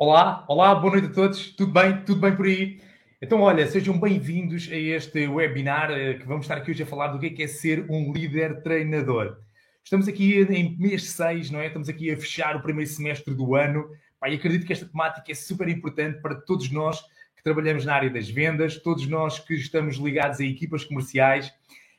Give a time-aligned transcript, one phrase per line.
[0.00, 1.50] Olá, olá, boa noite a todos.
[1.56, 2.04] Tudo bem?
[2.04, 2.80] Tudo bem por aí?
[3.20, 7.08] Então, olha, sejam bem-vindos a este webinar eh, que vamos estar aqui hoje a falar
[7.08, 9.38] do que é, que é ser um líder treinador.
[9.82, 11.66] Estamos aqui em mês 6, não é?
[11.66, 13.90] Estamos aqui a fechar o primeiro semestre do ano.
[14.20, 17.00] Pai, acredito que esta temática é super importante para todos nós
[17.34, 21.52] que trabalhamos na área das vendas, todos nós que estamos ligados a equipas comerciais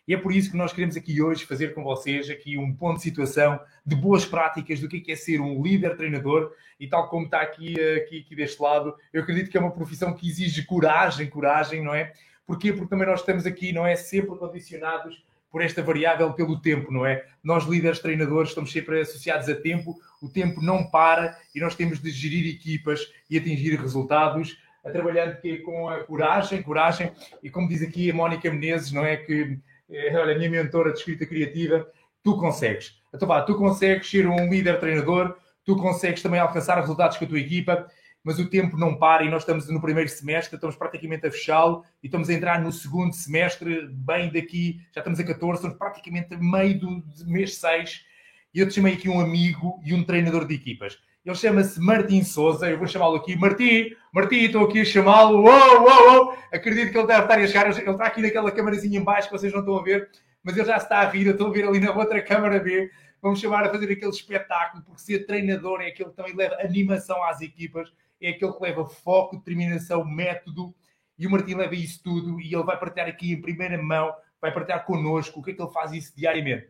[0.10, 2.98] e é por isso que nós queremos aqui hoje fazer com vocês aqui um ponto
[2.98, 7.08] de situação de boas práticas do que é, é ser um líder treinador e tal
[7.10, 10.66] como está aqui, aqui, aqui deste lado, eu acredito que é uma profissão que exige
[10.66, 12.12] coragem, coragem, não é?
[12.48, 12.74] Porquê?
[12.74, 13.96] Porque também nós estamos aqui, não é?
[13.96, 17.24] Sempre condicionados por esta variável pelo tempo, não é?
[17.44, 22.02] Nós, líderes treinadores, estamos sempre associados a tempo, o tempo não para e nós temos
[22.02, 27.12] de gerir equipas e atingir resultados, a trabalhando com a coragem, coragem,
[27.44, 29.16] e como diz aqui a Mónica Menezes, não é?
[29.16, 31.88] Que é, olha, a minha mentora de escrita criativa,
[32.24, 33.00] tu consegues.
[33.14, 37.28] Então vá, tu consegues ser um líder treinador, tu consegues também alcançar resultados com a
[37.28, 37.88] tua equipa,
[38.24, 41.84] mas o tempo não para e nós estamos no primeiro semestre, estamos praticamente a fechá-lo
[42.04, 46.34] e estamos a entrar no segundo semestre, bem daqui, já estamos a 14, estamos praticamente
[46.34, 48.06] a meio do mês 6
[48.54, 50.98] e eu te chamei aqui um amigo e um treinador de equipas.
[51.26, 52.70] Ele chama-se Martim Souza.
[52.70, 53.36] Eu vou chamá-lo aqui.
[53.36, 55.44] Martim, Martim, estou aqui a chamá-lo.
[55.44, 56.38] Uou, uou, uou.
[56.52, 57.70] Acredito que ele deve estar a chegar.
[57.70, 60.10] Ele está aqui naquela câmarazinha em baixo que vocês não estão a ver,
[60.44, 61.28] mas ele já está a rir.
[61.28, 62.90] Eu estou a ver ali na outra câmara B.
[63.22, 67.22] Vamos chamar a fazer aquele espetáculo, porque ser treinador é aquele que também leva animação
[67.26, 70.74] às equipas, é aquele que leva foco, determinação, método.
[71.18, 74.54] E o Martim leva isso tudo e ele vai partilhar aqui em primeira mão, vai
[74.54, 76.70] partilhar connosco o que é que ele faz isso diariamente.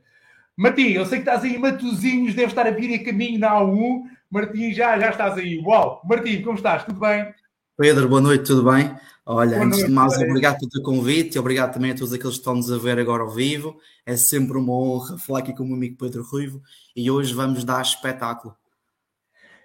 [0.60, 3.62] Martim, eu sei que estás aí em Matozinhos, deve estar a vir em caminho na
[3.62, 4.02] A1.
[4.30, 5.58] Martim, já, já estás aí.
[5.60, 6.02] Uau!
[6.04, 6.84] Martim, como estás?
[6.84, 7.34] Tudo bem?
[7.78, 8.94] Pedro, boa noite, tudo bem?
[9.26, 12.12] Olha, boa antes noite, de mais, obrigado pelo teu convite e obrigado também a todos
[12.12, 13.80] aqueles que estão-nos a ver agora ao vivo.
[14.06, 16.62] É sempre uma honra falar aqui com o meu amigo Pedro Ruivo
[16.94, 18.54] e hoje vamos dar espetáculo.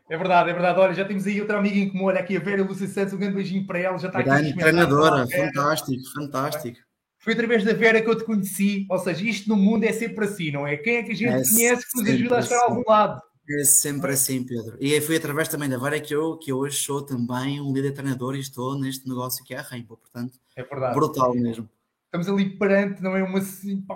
[0.08, 0.78] É verdade, é verdade.
[0.78, 3.18] Olha, já temos aí outra amiga em comum, olha aqui a Vera Lúcia Santos, um
[3.18, 4.60] grande beijinho para ela, já está Grande aqui.
[4.60, 6.78] treinadora, fantástico, fantástico.
[7.24, 8.86] Foi através da Vera que eu te conheci.
[8.90, 10.77] Ou seja, isto no mundo é sempre assim, não é?
[10.77, 12.64] Quem é que a gente é conhece que nos ajuda a chegar assim.
[12.64, 13.23] a algum lado?
[13.48, 14.77] É sempre assim, Pedro.
[14.79, 17.92] E foi através também da Vera que eu, que eu hoje sou também um líder
[17.92, 19.96] treinador e estou neste negócio que é a Rainbow.
[19.96, 20.95] Portanto, é verdade.
[20.95, 21.67] brutal mesmo.
[22.05, 23.23] Estamos ali perante, não é?
[23.23, 23.40] Uma,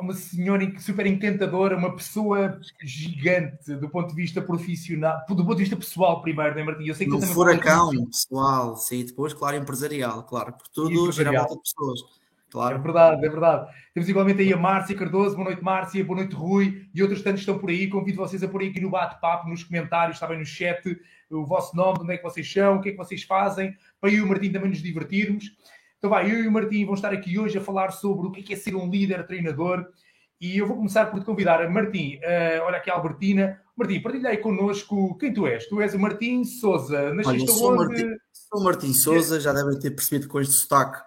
[0.00, 5.62] uma senhora super encantadora, uma pessoa gigante do ponto de vista profissional, do ponto de
[5.62, 6.86] vista pessoal, primeiro, não é, Martim?
[6.86, 11.44] Eu sei que no furacão pessoal, sim, depois, claro, empresarial, claro, por tudo gira a
[11.44, 12.00] volta de pessoas.
[12.50, 12.76] Claro.
[12.76, 13.70] É verdade, é verdade.
[13.92, 17.40] Temos igualmente aí a Márcia Cardoso, boa noite Márcia, boa noite Rui e outros tantos
[17.40, 17.88] estão por aí.
[17.88, 20.98] Convido vocês a pôr aí aqui no bate-papo, nos comentários, bem no chat,
[21.30, 24.10] o vosso nome, onde é que vocês são, o que é que vocês fazem, para
[24.10, 25.44] eu e o Martim também nos divertirmos.
[25.98, 28.52] Então vai, eu e o Martim vamos estar aqui hoje a falar sobre o que
[28.52, 29.86] é, é ser um líder treinador
[30.40, 33.60] e eu vou começar por te convidar a Martim, uh, olha aqui a Albertina.
[33.76, 35.66] Martim, partilha aí connosco quem tu és.
[35.66, 37.12] Tu és o Martim Souza.
[37.12, 37.76] Nasceste onde?
[37.76, 41.00] Martim, sou Martim Souza, já devem ter percebido com este sotaque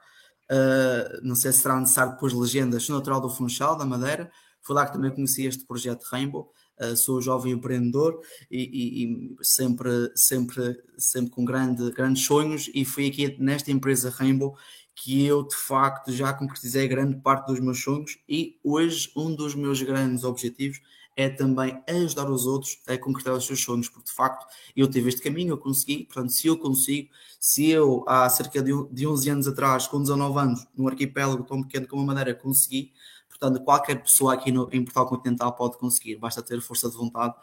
[0.52, 4.30] Uh, não sei se será necessário depois legendas, sou natural do Funchal, da Madeira.
[4.62, 6.52] Foi lá que também conheci este projeto Rainbow.
[6.78, 8.20] Uh, sou jovem empreendedor
[8.50, 12.70] e, e, e, sempre, sempre, sempre com grande, grandes sonhos.
[12.74, 14.58] E foi aqui nesta empresa Rainbow
[14.94, 18.18] que eu de facto já concretizei grande parte dos meus sonhos.
[18.28, 20.82] E hoje, um dos meus grandes objetivos
[21.16, 24.46] é também ajudar os outros a concretizar os seus sonhos, porque de facto
[24.76, 29.08] eu tive este caminho, eu consegui, portanto, se eu consigo, se eu há cerca de
[29.08, 32.94] 11 anos atrás, com 19 anos, num arquipélago tão pequeno como a Madeira, consegui,
[33.30, 37.36] portanto, qualquer pessoa aqui no, em Portugal Continental pode conseguir, basta ter força de vontade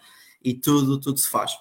[0.42, 1.52] e tudo, tudo se faz.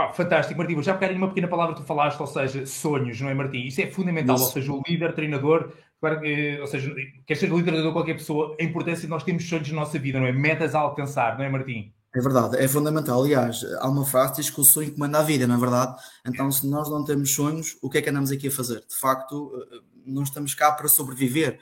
[0.00, 0.72] Pá, fantástico, Martim.
[0.72, 3.66] Vou já pegar uma pequena palavra que tu falaste, ou seja, sonhos, não é, Martim?
[3.66, 4.46] Isso é fundamental, Isso.
[4.46, 6.22] ou seja, o líder, treinador, claro,
[6.58, 6.94] ou seja,
[7.26, 10.18] quer ser líder treinador qualquer pessoa, a importância de nós termos sonhos na nossa vida,
[10.18, 10.32] não é?
[10.32, 11.92] Metas a alcançar, não é, Martim?
[12.16, 13.22] É verdade, é fundamental.
[13.22, 15.94] Aliás, há uma frase que diz que o sonho comanda a vida, não é verdade?
[16.26, 18.80] Então, se nós não temos sonhos, o que é que andamos aqui a fazer?
[18.88, 21.60] De facto, eh, não estamos cá para sobreviver.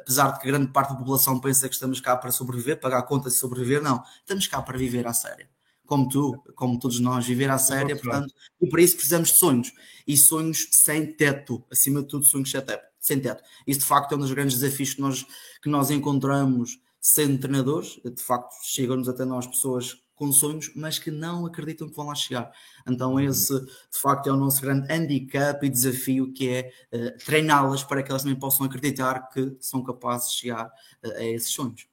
[0.00, 3.34] Apesar de que grande parte da população pensa que estamos cá para sobreviver, pagar contas
[3.34, 4.02] e sobreviver, não.
[4.20, 5.46] Estamos cá para viver à séria
[5.86, 9.72] como tu, como todos nós, viver à séria, portanto, e para isso precisamos de sonhos.
[10.06, 12.84] E sonhos sem teto, acima de tudo, sonhos sem teto.
[12.98, 13.42] Sem teto.
[13.66, 15.26] Isso de facto é um dos grandes desafios que nós,
[15.60, 18.00] que nós encontramos sendo treinadores.
[18.04, 22.14] De facto, chegam-nos até nós pessoas com sonhos, mas que não acreditam que vão lá
[22.14, 22.52] chegar.
[22.86, 23.20] Então, uhum.
[23.20, 28.02] esse de facto é o nosso grande handicap e desafio que é uh, treiná-las para
[28.04, 31.91] que elas também possam acreditar que são capazes de chegar uh, a esses sonhos.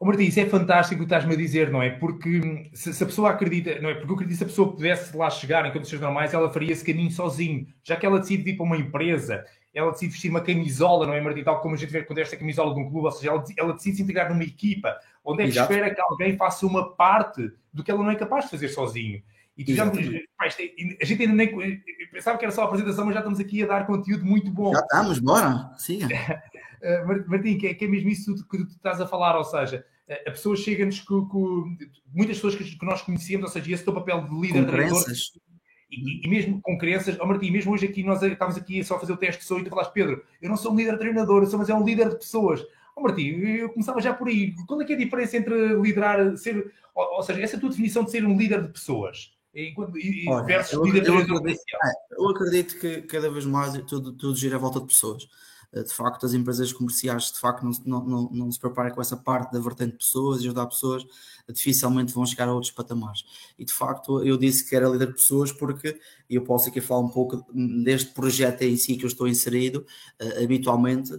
[0.00, 1.90] Oh, Martim, isso é fantástico o que estás-me a dizer, não é?
[1.90, 3.94] Porque se, se, a pessoa acredita, não é?
[3.94, 6.72] Porque eu acredito que se a pessoa pudesse lá chegar em condições normais, ela faria
[6.72, 7.66] esse caminho sozinho.
[7.82, 11.20] Já que ela decide ir para uma empresa, ela decide vestir uma camisola, não é,
[11.20, 11.42] Martim?
[11.42, 13.72] Tal como a gente vê quando esta camisola de um clube, ou seja, ela, ela
[13.72, 14.96] decide se integrar numa equipa
[15.28, 15.70] Onde é que Exato.
[15.70, 19.22] espera que alguém faça uma parte do que ela não é capaz de fazer sozinho?
[19.58, 23.20] E tu já, a gente ainda nem pensava que era só a apresentação, mas já
[23.20, 24.72] estamos aqui a dar conteúdo muito bom.
[24.72, 26.08] Já estamos, bora, siga.
[26.80, 29.84] Eh, Martim, que é, que é mesmo isso que tu estás a falar, ou seja,
[30.26, 31.76] a pessoa chega-nos com,
[32.12, 35.32] muitas pessoas que, nós conhecemos, ou seja, esse teu papel de líder com crenças.
[35.90, 39.00] E, e, mesmo com crenças, oh Martim, mesmo hoje aqui nós estávamos aqui só a
[39.00, 41.42] fazer o teste de som e tu falaste, Pedro, eu não sou um líder treinador,
[41.42, 42.64] eu sou, mas é um líder de pessoas.
[42.94, 44.54] Oh, Martim, eu começava já por aí.
[44.66, 47.70] Qual é que é a diferença entre liderar, ser, ou, ou seja, essa é tua
[47.70, 49.32] definição de ser um líder de pessoas?
[50.28, 54.36] Olha, versus eu, líder eu, acredito, é, eu acredito que cada vez mais tudo, tudo
[54.36, 55.28] gira à volta de pessoas.
[55.72, 59.16] Eh, de facto, as empresas comerciais de facto não, não, não, se preparam com essa
[59.16, 61.04] parte da vertente de pessoas e ajudar pessoas,
[61.48, 63.24] dificilmente vão chegar a outros patamares.
[63.58, 65.98] E de facto, eu disse que era líder de pessoas porque
[66.28, 67.44] eu posso aqui falar um pouco
[67.84, 69.86] deste projeto em si que eu estou inserido.
[70.20, 71.10] Uh, habitualmente,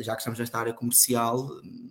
[0.00, 1.48] já que estamos nesta área comercial,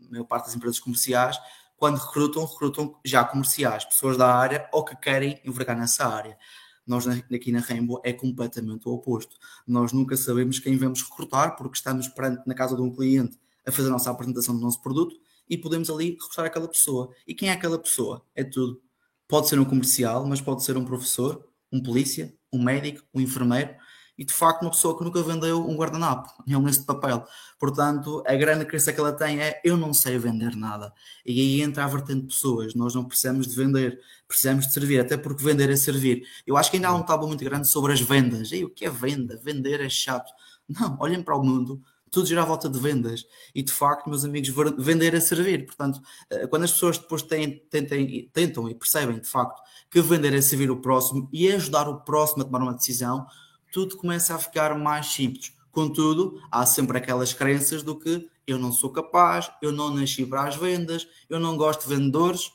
[0.07, 1.37] a maior parte das empresas comerciais
[1.81, 6.37] quando recrutam, recrutam já comerciais, pessoas da área ou que querem envergar nessa área.
[6.85, 9.37] Nós aqui na Rainbow é completamente o oposto.
[9.67, 13.71] Nós nunca sabemos quem vamos recrutar porque estamos perante na casa de um cliente a
[13.71, 15.15] fazer a nossa apresentação do nosso produto
[15.49, 17.13] e podemos ali recrutar aquela pessoa.
[17.27, 18.25] E quem é aquela pessoa?
[18.35, 18.81] É tudo.
[19.27, 23.75] Pode ser um comercial, mas pode ser um professor, um polícia, um médico, um enfermeiro
[24.21, 27.25] e de facto uma pessoa que nunca vendeu um guardanapo, nem um lenço de papel.
[27.59, 30.93] Portanto, a grande crença que ela tem é eu não sei vender nada.
[31.25, 32.75] E aí entra a vertente de pessoas.
[32.75, 36.21] Nós não precisamos de vender, precisamos de servir, até porque vender é servir.
[36.45, 38.51] Eu acho que ainda há um tabu muito grande sobre as vendas.
[38.51, 39.41] E o que é venda?
[39.43, 40.31] Vender é chato.
[40.69, 41.81] Não, olhem para o mundo,
[42.11, 43.25] tudo gira à volta de vendas.
[43.55, 45.65] E de facto, meus amigos, vender é servir.
[45.65, 49.59] Portanto, eh, quando as pessoas depois têm, tentem, tentam e percebem de facto
[49.89, 53.25] que vender é servir o próximo e ajudar o próximo a tomar uma decisão,
[53.71, 55.53] tudo começa a ficar mais simples.
[55.71, 60.43] Contudo, há sempre aquelas crenças do que eu não sou capaz, eu não nasci para
[60.43, 62.51] as vendas, eu não gosto de vendedores.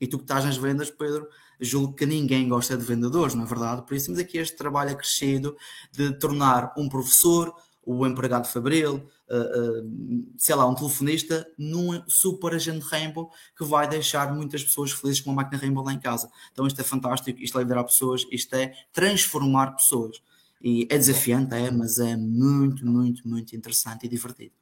[0.00, 1.26] E tu que estás nas vendas, Pedro,
[1.58, 3.82] julgo que ninguém gosta de vendedores, não é verdade?
[3.82, 5.56] Por isso temos aqui este trabalho acrescido
[5.90, 7.52] de tornar um professor,
[7.84, 13.88] o empregado fabril, uh, uh, sei lá, um telefonista, num super agente Rainbow que vai
[13.88, 16.30] deixar muitas pessoas felizes com uma máquina Rainbow lá em casa.
[16.52, 20.20] Então isto é fantástico, isto é liderar pessoas, isto é transformar pessoas.
[20.62, 24.52] E é desafiante, é, mas é muito, muito, muito interessante e divertido.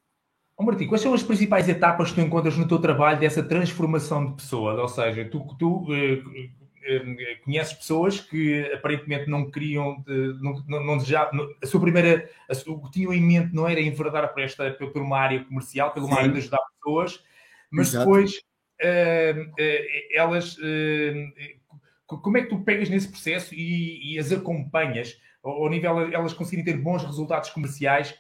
[0.59, 4.27] Oh, Martim, quais são as principais etapas que tu encontras no teu trabalho dessa transformação
[4.27, 4.81] de pessoa?
[4.81, 10.03] Ou seja, tu, tu uh, uh, conheces pessoas que aparentemente não queriam,
[10.41, 13.81] não, não, não desejavam, a sua primeira, a, o que tinham em mente não era
[13.81, 17.23] enverdar por, esta, por uma área comercial, pela uma área de ajudar pessoas,
[17.71, 18.07] mas Exato.
[18.07, 18.41] depois
[20.15, 20.57] elas,
[22.07, 25.19] como é que tu pegas nesse processo e, e as acompanhas?
[25.51, 28.15] Ao nível elas conseguirem ter bons resultados comerciais,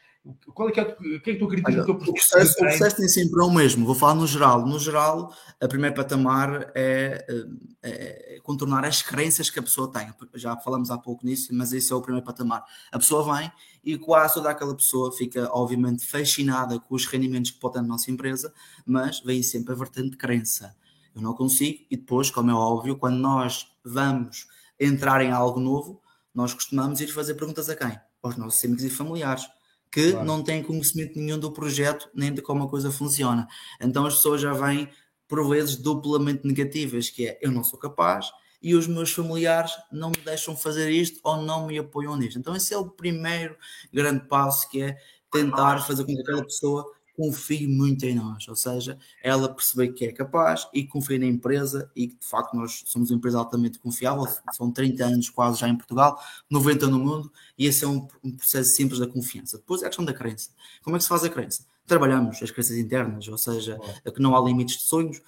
[0.54, 2.10] qual é que é, o que é que tu acreditas Olha, processo?
[2.10, 4.66] O processo, o processo tem sempre o mesmo, vou falar no geral.
[4.66, 10.12] No geral, a primeira patamar é, é, é, contornar as crenças que a pessoa tem.
[10.34, 12.64] Já falamos há pouco nisso, mas esse é o primeiro patamar.
[12.90, 13.50] A pessoa vem
[13.84, 17.88] e quase toda aquela pessoa fica, obviamente, fascinada com os rendimentos que pode ter na
[17.88, 18.52] nossa empresa,
[18.84, 20.74] mas vem sempre a vertente de crença.
[21.14, 26.02] Eu não consigo, e depois, como é óbvio, quando nós vamos entrar em algo novo,
[26.36, 27.98] nós costumamos ir fazer perguntas a quem?
[28.22, 29.48] Aos nossos amigos e familiares,
[29.90, 30.26] que claro.
[30.26, 33.48] não têm conhecimento nenhum do projeto nem de como a coisa funciona.
[33.80, 34.90] Então as pessoas já vêm,
[35.26, 38.30] por vezes, duplamente negativas, que é eu não sou capaz
[38.62, 42.38] e os meus familiares não me deixam fazer isto ou não me apoiam nisto.
[42.38, 43.56] Então esse é o primeiro
[43.90, 44.98] grande passo que é
[45.32, 46.84] tentar fazer com que aquela pessoa
[47.16, 51.90] confie muito em nós, ou seja, ela perceber que é capaz e confia na empresa
[51.96, 55.68] e que de facto nós somos uma empresa altamente confiável, são 30 anos quase já
[55.68, 56.20] em Portugal,
[56.50, 59.56] 90 no mundo, e esse é um, um processo simples da confiança.
[59.56, 60.50] Depois é a questão da crença.
[60.82, 61.64] Como é que se faz a crença?
[61.86, 64.12] Trabalhamos as crenças internas, ou seja, oh.
[64.12, 65.22] que não há limites de sonhos,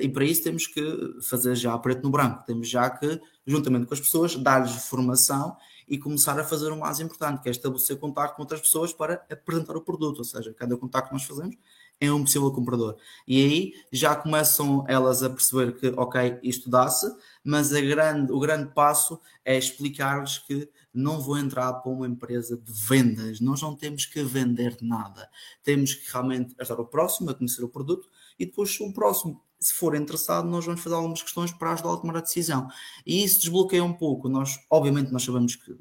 [0.00, 0.82] e para isso temos que
[1.22, 5.56] fazer já preto no branco, temos já que, juntamente com as pessoas, dar-lhes formação
[5.88, 9.24] e começar a fazer o mais importante, que é estabelecer contato com outras pessoas para
[9.30, 11.56] apresentar o produto, ou seja, cada contato que nós fazemos
[12.00, 12.96] é um possível comprador.
[13.26, 17.06] E aí já começam elas a perceber que, ok, isto dá-se,
[17.44, 22.72] mas grande, o grande passo é explicar-lhes que não vou entrar para uma empresa de
[22.72, 25.30] vendas, nós não temos que vender nada,
[25.62, 28.08] temos que realmente ajudar o próximo a conhecer o produto
[28.38, 32.00] e depois o próximo se for interessado, nós vamos fazer algumas questões para ajudá-lo a
[32.00, 32.68] tomar a decisão.
[33.06, 34.28] E isso desbloqueia um pouco.
[34.28, 35.74] Nós, obviamente, nós sabemos que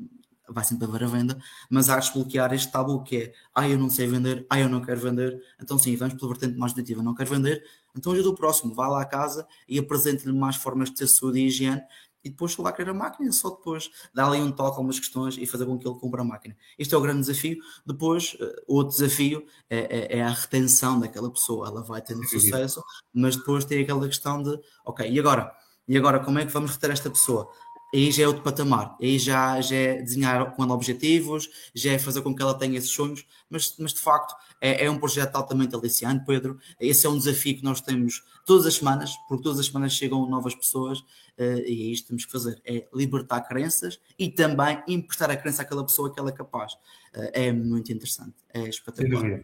[0.51, 1.37] vai sempre haver a venda,
[1.69, 4.69] mas há de desbloquear este tabu que é, ah, eu não sei vender, ah, eu
[4.69, 7.63] não quero vender, então sim, vamos pela vertente mais positiva, não quero vender,
[7.95, 11.39] então ajuda o próximo, vá lá à casa e apresente-lhe mais formas de ter saúde
[11.39, 11.81] e higiene
[12.23, 15.45] e depois lá querer a máquina, só depois dar ali um toque, algumas questões e
[15.45, 16.55] fazer com que ele compre a máquina.
[16.77, 17.57] Este é o grande desafio.
[17.85, 21.67] Depois, eh, outro desafio é, é, é a retenção daquela pessoa.
[21.67, 25.51] Ela vai tendo sucesso, mas depois tem aquela questão de, ok, e agora?
[25.87, 27.49] E agora, como é que vamos reter esta pessoa?
[27.93, 31.99] aí já é outro patamar, aí já, já é desenhar com ela objetivos, já é
[31.99, 35.35] fazer com que ela tenha esses sonhos, mas, mas de facto é, é, um projeto
[35.35, 36.57] altamente aliciante, Pedro.
[36.79, 40.25] Esse é um desafio que nós temos todas as semanas, porque todas as semanas chegam
[40.29, 41.03] novas pessoas
[41.37, 45.61] e é isto que temos que fazer: é libertar crenças e também emprestar a crença
[45.61, 46.73] àquela pessoa que ela é capaz.
[47.15, 49.41] Uh, é muito interessante, é espetacular.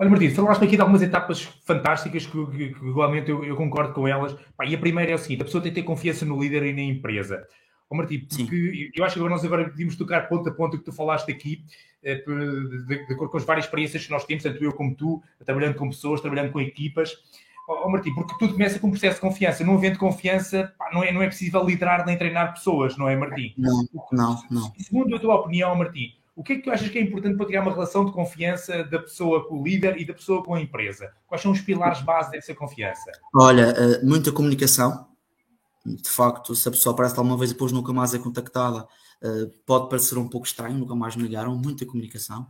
[0.00, 3.92] Olha, Martins, falaste aqui de algumas etapas fantásticas que, que, que igualmente eu, eu, concordo
[3.92, 4.32] com elas.
[4.56, 6.62] Pá, e a primeira é o seguinte: a pessoa tem que ter confiança no líder
[6.64, 7.44] e na empresa.
[7.90, 10.78] Ó, Martim, porque eu acho que agora nós agora podemos tocar ponto a ponto o
[10.78, 11.64] que tu falaste aqui,
[12.02, 15.74] eh, de acordo com as várias experiências que nós temos, tanto eu como tu, trabalhando
[15.74, 17.16] com pessoas, trabalhando com equipas.
[17.68, 19.62] Ó, Martim, porque tudo começa com um processo de confiança.
[19.62, 23.14] Não havendo confiança, pá, não, é, não é possível liderar nem treinar pessoas, não é,
[23.14, 23.52] Martim?
[23.58, 24.72] Não, não, não.
[24.78, 27.44] Segundo a tua opinião, Martim, o que é que tu achas que é importante para
[27.44, 30.60] criar uma relação de confiança da pessoa com o líder e da pessoa com a
[30.60, 31.12] empresa?
[31.26, 33.12] Quais são os pilares base dessa confiança?
[33.34, 35.06] Olha, eh, muita comunicação.
[35.84, 38.86] De facto, se a pessoa aparece lá uma vez e depois nunca mais é contactada,
[39.22, 41.56] eh, pode parecer um pouco estranho, nunca mais me ligaram.
[41.56, 42.48] Muita comunicação.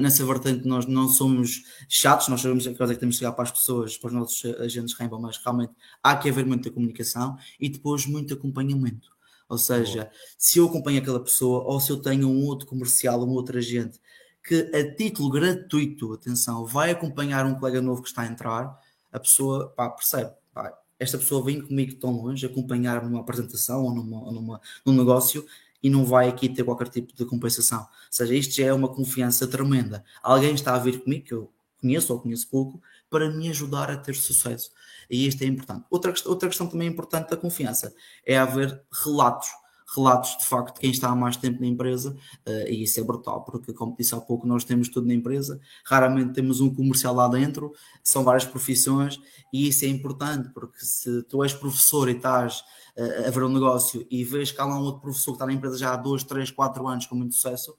[0.00, 3.32] Nessa vertente, nós não somos chatos, nós sabemos que coisa é que temos de chegar
[3.32, 5.72] para as pessoas, para os nossos agentes Rainbow, mas realmente
[6.02, 9.08] há que haver muita comunicação e depois muito acompanhamento
[9.48, 10.10] ou seja, Boa.
[10.36, 13.98] se eu acompanho aquela pessoa ou se eu tenho um outro comercial, um outro agente
[14.44, 18.78] que a título gratuito, atenção, vai acompanhar um colega novo que está a entrar,
[19.12, 23.94] a pessoa pá, percebe, pá, esta pessoa vem comigo tão longe, acompanhar-me numa apresentação ou
[23.94, 25.46] numa, numa, num negócio
[25.82, 27.80] e não vai aqui ter qualquer tipo de compensação.
[27.80, 30.04] Ou seja, isto já é uma confiança tremenda.
[30.22, 33.96] Alguém está a vir comigo, que eu conheço ou conheço pouco, para me ajudar a
[33.96, 34.70] ter sucesso.
[35.08, 35.84] E isto é importante.
[35.90, 37.94] Outra, outra questão também importante da confiança
[38.26, 39.48] é haver relatos.
[39.94, 42.14] Relatos de facto de quem está há mais tempo na empresa,
[42.46, 45.58] uh, e isso é brutal, porque, como disse há pouco, nós temos tudo na empresa,
[45.84, 49.18] raramente temos um comercial lá dentro, são várias profissões,
[49.52, 52.60] e isso é importante, porque se tu és professor e estás
[52.98, 55.46] uh, a ver um negócio e vês que há lá um outro professor que está
[55.46, 57.74] na empresa já há 2, 3, 4 anos com muito sucesso,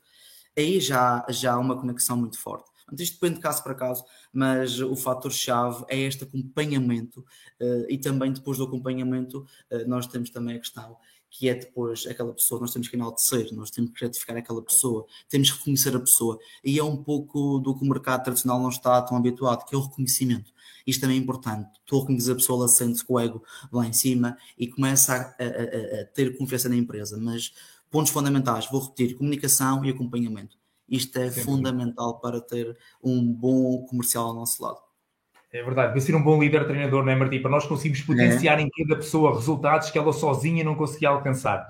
[0.57, 2.69] aí já, já há uma conexão muito forte.
[2.97, 7.19] Isto depende de caso para caso, mas o fator-chave é este acompanhamento
[7.61, 9.45] uh, e também depois do acompanhamento
[9.85, 10.97] nós temos também a questão
[11.29, 15.05] que é depois aquela pessoa, nós temos que enaltecer, nós temos que gratificar aquela pessoa,
[15.29, 16.39] temos que reconhecer a pessoa.
[16.63, 19.77] E é um pouco do que o mercado tradicional não está tão habituado, que é
[19.77, 20.51] o reconhecimento.
[20.85, 21.69] Isto também é importante.
[21.85, 25.17] Tu reconheces a pessoa, ela sente-se com o ego lá em cima e começa a,
[25.19, 27.17] a, a, ter confiança na empresa.
[27.17, 27.53] Mas
[27.91, 30.57] pontos fundamentais, vou repetir, comunicação e acompanhamento.
[30.87, 31.41] Isto é Sim.
[31.41, 34.88] fundamental para ter um bom comercial ao nosso lado.
[35.51, 37.41] É verdade, para ser um bom líder treinador, não é, Martim?
[37.41, 38.61] Para nós conseguimos potenciar é.
[38.61, 41.67] em cada pessoa resultados que ela sozinha não conseguia alcançar.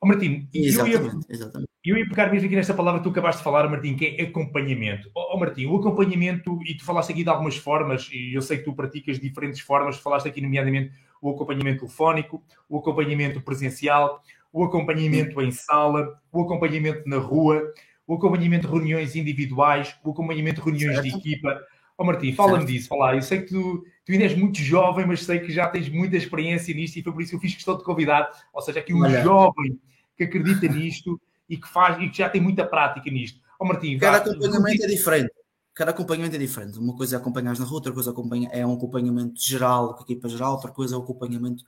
[0.00, 3.38] Oh, Martim, exatamente, eu, ia, eu ia pegar mesmo aqui nesta palavra que tu acabaste
[3.38, 5.10] de falar, Martim, que é acompanhamento.
[5.14, 8.58] Oh, oh, Martim, o acompanhamento, e tu falaste aqui de algumas formas, e eu sei
[8.58, 14.22] que tu praticas diferentes formas, falaste aqui nomeadamente o acompanhamento telefónico, o acompanhamento presencial,
[14.52, 17.62] o acompanhamento em sala, o acompanhamento na rua,
[18.06, 21.08] o acompanhamento de reuniões individuais, o acompanhamento de reuniões certo.
[21.08, 21.58] de equipa.
[21.96, 23.14] Ó oh, Martim, fala-me disso, fala.
[23.14, 26.16] Eu sei que tu, tu ainda és muito jovem, mas sei que já tens muita
[26.16, 28.28] experiência nisto e foi por isso que eu fiz questão de convidar.
[28.52, 29.22] Ou seja, aqui um Olha.
[29.22, 29.78] jovem
[30.16, 33.40] que acredita nisto e que faz e que já tem muita prática nisto.
[33.60, 35.30] Ó oh, Martim, cada vá, acompanhamento é diferente.
[35.72, 36.78] Cada acompanhamento é diferente.
[36.78, 38.14] Uma coisa é acompanhar na rua, outra coisa
[38.52, 41.64] é um acompanhamento geral, com a equipa geral, outra coisa é o acompanhamento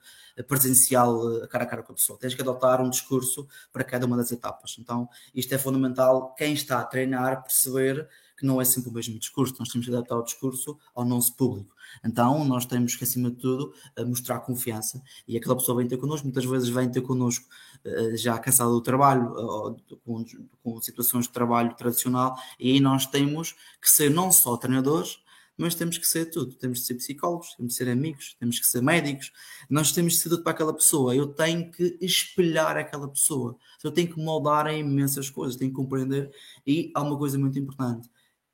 [0.47, 2.17] presencial eh, cara a cara com a pessoa.
[2.17, 4.77] Tens que adotar um discurso para cada uma das etapas.
[4.79, 6.33] Então, isto é fundamental.
[6.35, 9.93] Quem está a treinar, perceber que não é sempre o mesmo discurso, nós temos que
[9.93, 11.75] adaptar o discurso ao nosso público.
[12.05, 15.97] Então, nós temos que, acima de tudo, eh, mostrar confiança e aquela pessoa vem ter
[15.97, 17.45] connosco, muitas vezes vem ter connosco
[17.83, 20.23] eh, já cansada do trabalho, ou com,
[20.63, 25.19] com situações de trabalho tradicional, e aí nós temos que ser não só treinadores,
[25.57, 26.53] mas temos que ser tudo.
[26.55, 29.31] Temos que ser psicólogos, temos que ser amigos, temos que ser médicos,
[29.69, 31.15] nós temos que ser tudo para aquela pessoa.
[31.15, 35.75] Eu tenho que espelhar aquela pessoa, eu tenho que moldar em imensas coisas, tenho que
[35.75, 36.31] compreender.
[36.65, 38.07] E há uma coisa muito importante: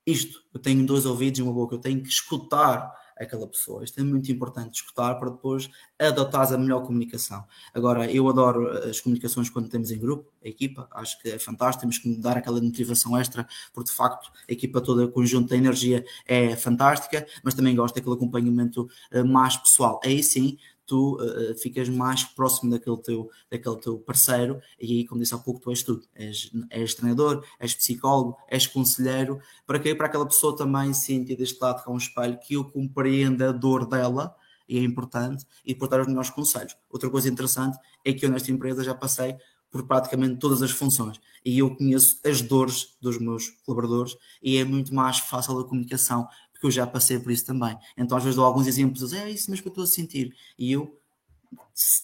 [0.05, 3.83] isto, eu tenho dois ouvidos e uma boca, eu tenho que escutar aquela pessoa.
[3.83, 5.69] Isto é muito importante escutar para depois
[5.99, 7.45] adotar a melhor comunicação.
[7.73, 11.81] Agora, eu adoro as comunicações quando temos em grupo, a equipa, acho que é fantástico,
[11.81, 15.55] temos que dar aquela motivação extra, porque de facto a equipa toda, o conjunto da
[15.55, 19.99] energia é fantástica, mas também gosto daquele acompanhamento eh, mais pessoal.
[20.03, 25.21] Aí sim, tu uh, ficas mais próximo daquele teu, daquele teu parceiro, e aí, como
[25.21, 26.03] disse há pouco, tu és tudo.
[26.15, 31.61] És, és treinador, és psicólogo, és conselheiro, para que para aquela pessoa também sinta deste
[31.61, 34.35] lado com um espelho que eu compreenda a dor dela,
[34.67, 36.75] e é importante e por dar os melhores conselhos.
[36.89, 39.35] Outra coisa interessante é que eu nesta empresa já passei
[39.69, 44.63] por praticamente todas as funções e eu conheço as dores dos meus colaboradores e é
[44.63, 46.27] muito mais fácil a comunicação
[46.63, 47.77] porque eu já passei por isso também.
[47.97, 50.71] Então às vezes dou alguns exemplos, é isso mesmo que eu estou a sentir e
[50.71, 50.97] eu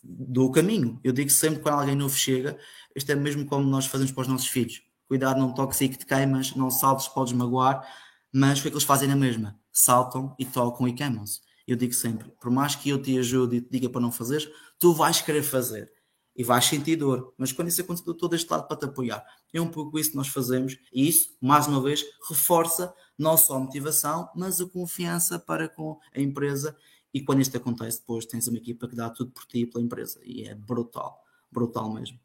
[0.04, 1.00] dou o caminho.
[1.02, 2.58] Eu digo sempre quando alguém novo chega,
[2.94, 4.82] isto é mesmo como nós fazemos para os nossos filhos.
[5.08, 7.88] Cuidado, não toques aí que te queimas, não saltes, podes magoar,
[8.34, 9.58] mas o que é que eles fazem na mesma?
[9.72, 11.40] Saltam e tocam e queimam-se.
[11.66, 14.52] Eu digo sempre, por mais que eu te ajude e te diga para não fazer,
[14.78, 15.90] tu vais querer fazer
[16.36, 17.34] e vais sentir dor.
[17.38, 19.24] Mas quando isso acontecer, eu estou deste lado para te apoiar.
[19.54, 23.58] É um pouco isso que nós fazemos e isso, mais uma vez, reforça não só
[23.58, 26.76] a motivação, mas a confiança para com a empresa.
[27.14, 29.84] E quando isto acontece, depois tens uma equipa que dá tudo por ti e pela
[29.84, 30.20] empresa.
[30.24, 31.22] E é brutal,
[31.52, 32.18] brutal mesmo.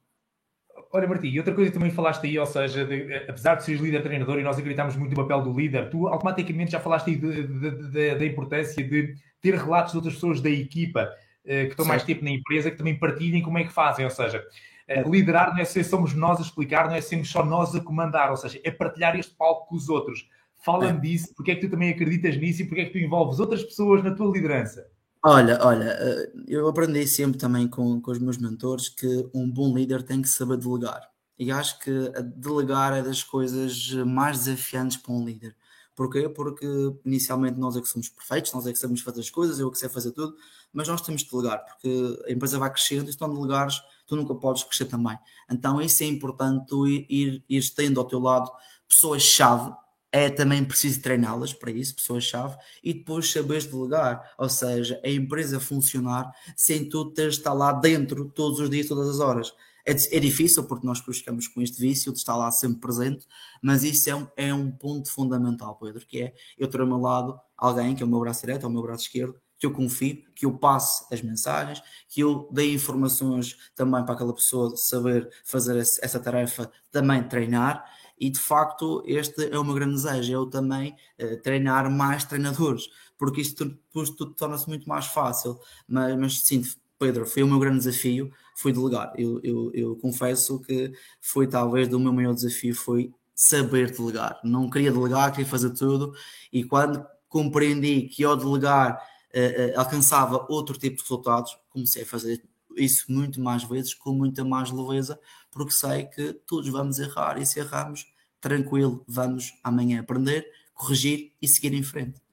[0.93, 3.81] Olha, Martim, e outra coisa que também falaste aí, ou seja, de, apesar de seres
[3.81, 8.17] líder treinador e nós acreditamos muito no papel do líder, tu automaticamente já falaste aí
[8.17, 11.11] da importância de ter relatos de outras pessoas da equipa
[11.45, 14.11] uh, que estão mais tempo na empresa, que também partilhem como é que fazem, ou
[14.11, 14.45] seja,
[14.89, 17.81] uh, liderar não é ser somos nós a explicar, não é sermos só nós a
[17.81, 20.29] comandar, ou seja, é partilhar este palco com os outros.
[20.64, 21.00] Fala-me é.
[21.00, 23.62] disso, porque é que tu também acreditas nisso e porque é que tu envolves outras
[23.62, 24.87] pessoas na tua liderança?
[25.23, 29.75] Olha, olha, eh, eu aprendi sempre também com, com os meus mentores que um bom
[29.75, 31.02] líder tem que saber delegar.
[31.38, 31.90] E acho que
[32.37, 35.54] delegar é das coisas mais desafiantes para um líder.
[35.94, 36.28] Porquê?
[36.28, 36.66] Porque
[37.04, 39.71] inicialmente nós é que somos perfeitos, nós é que sabemos fazer as coisas, eu é
[39.71, 40.35] que sei fazer tudo,
[40.73, 44.16] mas nós temos que delegar, porque a empresa vai crescendo e se não delegares, tu
[44.16, 45.16] nunca podes crescer também.
[45.50, 48.50] Então isso é importante, tu ir, ir, ir tendo ao teu lado
[48.88, 49.73] pessoas-chave
[50.14, 55.59] é também preciso treiná-las para isso, pessoas-chave, e depois saberes delegar, ou seja, a empresa
[55.59, 59.52] funcionar sem tu ter de estar lá dentro todos os dias, todas as horas.
[59.85, 63.26] É, é difícil porque nós buscamos com este vício de estar lá sempre presente,
[63.61, 66.99] mas isso é um, é um ponto fundamental, Pedro, que é eu ter ao meu
[66.99, 69.73] lado alguém que é o meu braço direito, é o meu braço esquerdo, que eu
[69.73, 75.28] confio, que eu passe as mensagens, que eu dê informações também para aquela pessoa saber
[75.44, 77.85] fazer essa tarefa, também treinar
[78.18, 82.88] e de facto este é o meu grande desejo, eu também uh, treinar mais treinadores,
[83.18, 86.62] porque isto tudo torna-se muito mais fácil, mas, mas sim,
[86.99, 91.92] Pedro, foi o meu grande desafio, foi delegar, eu, eu, eu confesso que foi talvez
[91.92, 96.15] o meu maior desafio, foi saber delegar, não queria delegar, queria fazer tudo,
[96.52, 98.97] e quando compreendi que ao delegar
[99.34, 102.43] uh, uh, alcançava outro tipo de resultados, comecei a fazer
[102.76, 105.19] isso muito mais vezes, com muita mais leveza,
[105.50, 108.06] porque sei que todos vamos errar e se errarmos,
[108.41, 112.24] tranquilo, vamos amanhã aprender, corrigir e seguir em frente.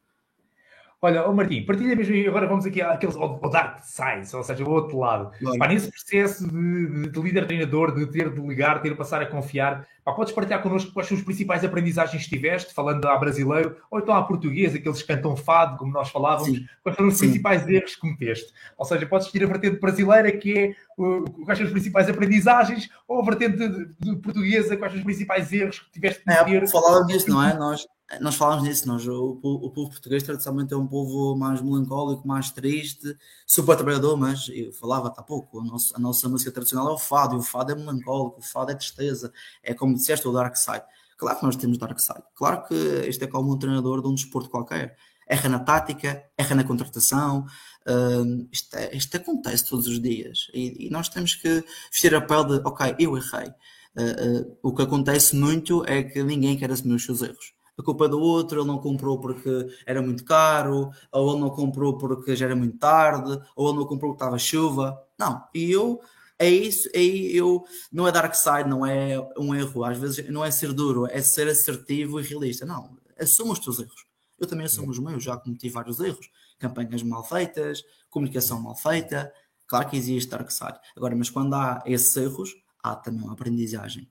[1.03, 4.63] Olha, oh Martim, partilha mesmo, agora vamos aqui àqueles, ao, ao dark side, ou seja,
[4.63, 5.31] o outro lado.
[5.57, 9.25] Pá, nesse processo de, de, de líder-treinador, de ter de ligar, ter de passar a
[9.25, 13.77] confiar, pá, podes partilhar connosco quais são as principais aprendizagens que tiveste, falando a brasileiro,
[13.89, 16.67] ou então a português, aqueles que cantam fado, como nós falávamos, Sim.
[16.83, 17.25] quais foram os Sim.
[17.25, 18.53] principais erros que cometeste?
[18.77, 22.91] Ou seja, podes seguir a vertente brasileira, que é uh, quais são as principais aprendizagens,
[23.07, 26.61] ou a vertente de, de portuguesa, quais são os principais erros que tiveste de cometer?
[26.61, 27.55] É, falava disso, não é?
[27.55, 27.87] Nós
[28.19, 32.51] nós falámos nisso, nós, o, o, povo português tradicionalmente é um povo mais melancólico, mais
[32.51, 36.91] triste, super trabalhador, mas eu falava há pouco, a nossa, a nossa música tradicional é
[36.91, 39.31] o fado, e o fado é melancólico, o fado é tristeza,
[39.63, 40.83] é como disseste, o dark side.
[41.17, 44.15] Claro que nós temos dark side, claro que este é como um treinador de um
[44.15, 44.97] desporto qualquer,
[45.27, 47.45] erra na tática, erra na contratação,
[47.87, 52.21] uh, isto, é, isto, acontece todos os dias, e, e, nós temos que vestir a
[52.21, 53.53] pele de, ok, eu errei.
[53.93, 57.83] Uh, uh, o que acontece muito é que ninguém quer assumir os seus erros a
[57.83, 61.97] culpa é do outro, ele não comprou porque era muito caro, ou ele não comprou
[61.97, 65.01] porque já era muito tarde, ou ele não comprou porque estava chuva.
[65.17, 65.99] Não, e eu
[66.41, 70.43] é isso, é eu não é dark side, não é um erro, às vezes não
[70.43, 72.65] é ser duro, é ser assertivo e realista.
[72.65, 74.05] Não, assumo os teus erros.
[74.39, 79.31] Eu também assumo os meus, já cometi vários erros, campanhas mal feitas, comunicação mal feita.
[79.67, 80.79] Claro que existe dark side.
[80.97, 84.09] Agora, mas quando há esses erros, há também uma aprendizagem.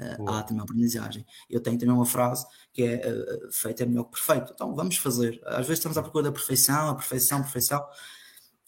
[0.00, 1.26] Uh, há também uma aprendizagem.
[1.48, 4.52] Eu tenho também uma frase que é uh, feito é melhor que perfeito.
[4.54, 5.40] Então vamos fazer.
[5.44, 7.86] Às vezes estamos à procura da perfeição, a perfeição, a perfeição,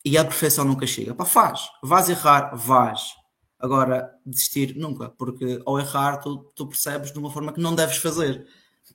[0.05, 1.14] e a perfeição nunca chega.
[1.14, 1.68] Pá, faz.
[1.83, 3.14] Vais errar, vais.
[3.59, 7.97] Agora, desistir nunca, porque ao errar tu, tu percebes de uma forma que não deves
[7.97, 8.47] fazer.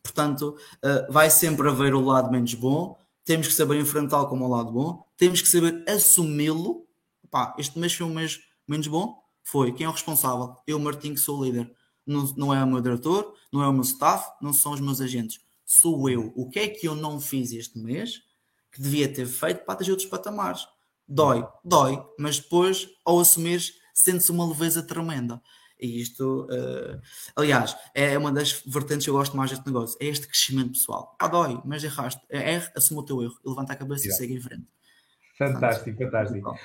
[0.04, 4.50] Portanto, uh, vai sempre haver o lado menos bom, temos que saber enfrentá-lo como o
[4.50, 6.86] lado bom, temos que saber assumi-lo.
[7.32, 9.18] Pá, este mês foi um mês menos bom?
[9.42, 9.72] Foi.
[9.72, 10.56] Quem é o responsável?
[10.68, 11.74] Eu, Martim, que sou o líder
[12.08, 15.02] não, não é o meu diretor, não é o meu staff, não são os meus
[15.02, 15.40] agentes.
[15.66, 16.32] Sou eu.
[16.36, 18.22] O que é que eu não fiz este mês
[18.72, 20.68] que devia ter feito para atingir outros patamares?
[21.08, 23.62] Dói, dói, mas depois, ao assumir,
[23.94, 25.42] sente-se uma leveza tremenda.
[25.80, 27.00] E isto, uh,
[27.36, 31.16] aliás, é uma das vertentes que eu gosto mais deste negócio: é este crescimento pessoal.
[31.20, 32.22] Ah, dói, mas erraste.
[32.30, 34.16] É, erra, assume o teu erro, levanta a cabeça yeah.
[34.16, 34.68] e segue em frente.
[35.38, 36.56] Fantástico, fantástico.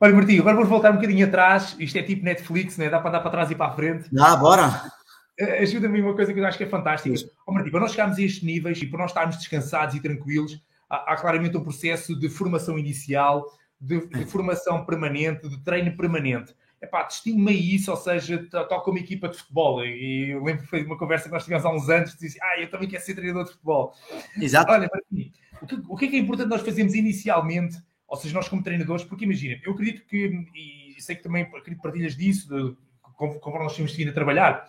[0.00, 1.76] Olha, Martinho, agora vamos voltar um bocadinho atrás.
[1.78, 2.90] Isto é tipo Netflix, né?
[2.90, 4.12] dá para andar para trás e para a frente.
[4.12, 4.90] Dá, bora!
[5.38, 7.14] Eh, ajuda-me uma coisa que eu acho que é fantástica.
[7.46, 10.62] Oh, Martim, para nós chegarmos a estes níveis e para nós estarmos descansados e tranquilos,
[10.88, 13.44] há, há claramente um processo de formação inicial,
[13.80, 16.54] de, de formação permanente, de treino permanente.
[16.80, 19.84] Epá, distingue-me isso, ou seja, tal como equipa de futebol.
[19.84, 22.60] E eu lembro que foi uma conversa que nós tivemos há uns anos, disse, ah,
[22.60, 23.94] eu também quero ser treinador de futebol.
[24.36, 24.70] Exato.
[24.70, 25.32] Olha, Martim,
[25.62, 27.78] o que, o que é que é importante nós fazermos inicialmente,
[28.14, 31.82] ou seja, nós como treinadores, porque imagina, eu acredito que, e sei que também acredito
[31.82, 32.76] partilhas disso, de,
[33.16, 34.64] conforme nós temos vindo a trabalhar,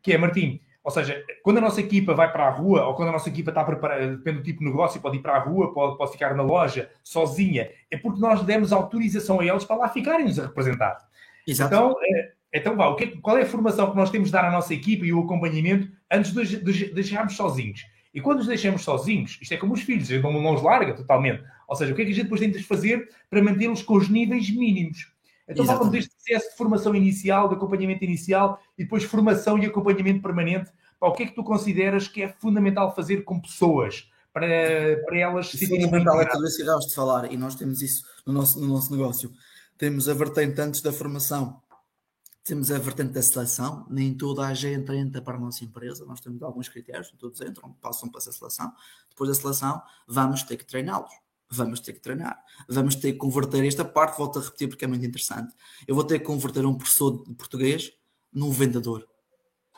[0.00, 3.08] que é, Martim, ou seja, quando a nossa equipa vai para a rua, ou quando
[3.08, 5.74] a nossa equipa está preparada, depende do tipo de negócio, pode ir para a rua,
[5.74, 9.88] pode, pode ficar na loja, sozinha, é porque nós demos autorização a eles para lá
[9.88, 10.98] ficarem-nos a representar.
[11.44, 11.74] Exato.
[11.74, 14.44] Então, é, então vá, o que, qual é a formação que nós temos de dar
[14.44, 17.84] à nossa equipa e o acompanhamento antes de, de, deixarmos sozinhos?
[18.14, 21.42] E quando os deixamos sozinhos, isto é como os filhos, eles não os larga totalmente.
[21.68, 23.94] Ou seja, o que é que a gente depois tem de fazer para mantê-los com
[23.94, 25.12] os níveis mínimos?
[25.46, 30.22] Então falamos deste processo de formação inicial, de acompanhamento inicial e depois formação e acompanhamento
[30.22, 30.70] permanente.
[30.98, 34.46] Pá, o que é que tu consideras que é fundamental fazer com pessoas para,
[35.06, 38.32] para elas se Fundamental é isso que acabas de falar e nós temos isso no
[38.32, 39.32] nosso, no nosso negócio.
[39.76, 41.62] Temos a vertente antes da formação,
[42.44, 43.86] temos a vertente da seleção.
[43.88, 46.04] Nem toda a gente entra para a nossa empresa.
[46.04, 48.72] Nós temos alguns critérios, todos entram, passam para essa seleção.
[49.08, 51.12] Depois da seleção, vamos ter que treiná-los
[51.50, 54.88] vamos ter que treinar, vamos ter que converter esta parte, volto a repetir porque é
[54.88, 55.54] muito interessante.
[55.86, 57.92] Eu vou ter que converter um professor de português
[58.32, 59.08] num vendedor.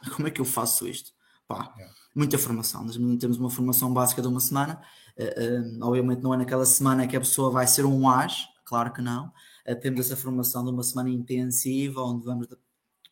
[0.16, 1.12] Como é que eu faço isto?
[1.46, 1.88] Pá, é.
[2.14, 2.84] muita formação.
[2.84, 4.80] Nós temos uma formação básica de uma semana.
[5.16, 8.92] Uh, uh, obviamente não é naquela semana que a pessoa vai ser um as, claro
[8.92, 9.32] que não.
[9.66, 12.48] Uh, temos essa formação de uma semana intensiva, onde vamos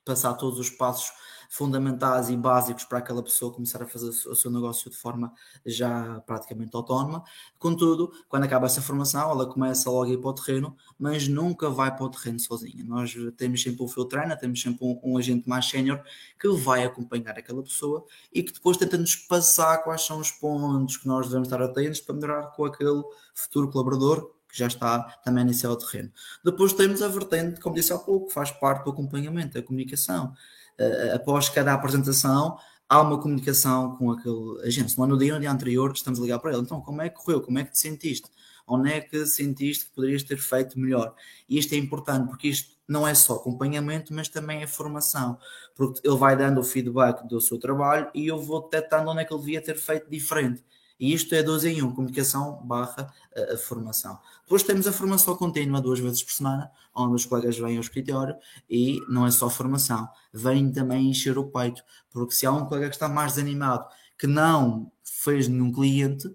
[0.05, 1.11] passar todos os passos
[1.49, 5.33] fundamentais e básicos para aquela pessoa começar a fazer o seu negócio de forma
[5.65, 7.25] já praticamente autónoma.
[7.59, 11.71] Contudo, quando acaba essa formação, ela começa logo a ir para o terreno, mas nunca
[11.71, 12.85] vai para o terreno sozinha.
[12.85, 16.03] Nós temos sempre um field trainer, temos sempre um, um agente mais sénior
[16.39, 20.99] que vai acompanhar aquela pessoa e que depois tenta nos passar quais são os pontos
[20.99, 23.03] que nós devemos estar atentos para melhorar com aquele
[23.35, 26.11] futuro colaborador que já está também nesse terreno.
[26.45, 30.35] Depois temos a vertente, como disse há pouco, que faz parte do acompanhamento, da comunicação
[30.81, 34.97] uh, após cada apresentação, há uma comunicação com aquele agente.
[34.97, 36.63] Não é no dia, no dia anterior estamos a ligar para ele.
[36.63, 37.41] Então, como é que correu?
[37.41, 38.29] Como é que te sentiste?
[38.67, 41.15] Onde é que sentiste que poderias ter feito melhor?
[41.49, 45.39] E isto é importante porque isto não é só acompanhamento, mas também é formação.
[45.75, 49.25] Porque ele vai dando o feedback do seu trabalho e eu vou detectando onde é
[49.25, 50.65] que ele devia ter feito diferente.
[50.99, 54.19] E isto é 12 em 1, comunicação barra uh, formação.
[54.43, 58.37] Depois temos a formação contínua duas vezes por semana, onde os colegas vêm ao escritório
[58.69, 62.89] e não é só formação, vêm também encher o peito, porque se há um colega
[62.89, 63.87] que está mais desanimado,
[64.19, 66.29] que não fez nenhum cliente,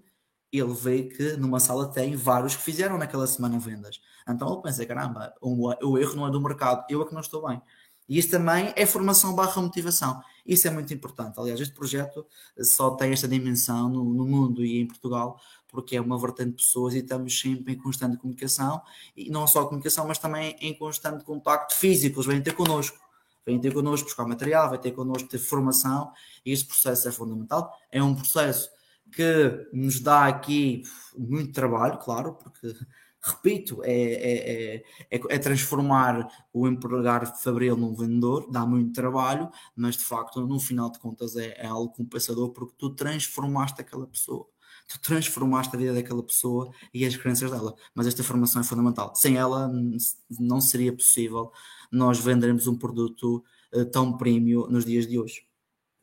[0.50, 4.00] ele vê que numa sala tem vários que fizeram naquela semana vendas.
[4.26, 7.46] Então ele pensa, caramba, o erro não é do mercado, eu é que não estou
[7.46, 7.60] bem.
[8.08, 10.22] E isso também é formação barra motivação.
[10.44, 11.38] Isso é muito importante.
[11.38, 12.26] Aliás, este projeto
[12.60, 16.56] só tem esta dimensão no, no, mundo e em Portugal, porque é uma vertente de
[16.56, 18.82] pessoas e estamos sempre em constante comunicação,
[19.16, 22.16] e não só comunicação, mas também em constante contacto físico.
[22.16, 22.98] Eles vêm ter connosco,
[23.46, 26.12] vêm ter connosco buscar material, vêm ter connosco ter formação,
[26.44, 27.72] e esse processo é fundamental.
[27.90, 28.70] É um processo
[29.10, 30.82] que nos dá aqui
[31.16, 32.74] muito trabalho, claro, porque
[33.24, 39.96] repito, é, é, é, é, transformar o empregado fabril num vendedor, dá muito trabalho, mas
[39.96, 44.46] de facto, no final de contas, é, é algo compensador porque tu transformaste aquela pessoa.
[44.86, 47.74] Tu transformaste a vida daquela pessoa e as crenças dela.
[47.94, 49.14] Mas esta formação é fundamental.
[49.14, 49.72] Sem ela,
[50.38, 51.50] não seria possível
[51.90, 55.46] nós vendermos um produto uh, tão premium nos dias de hoje.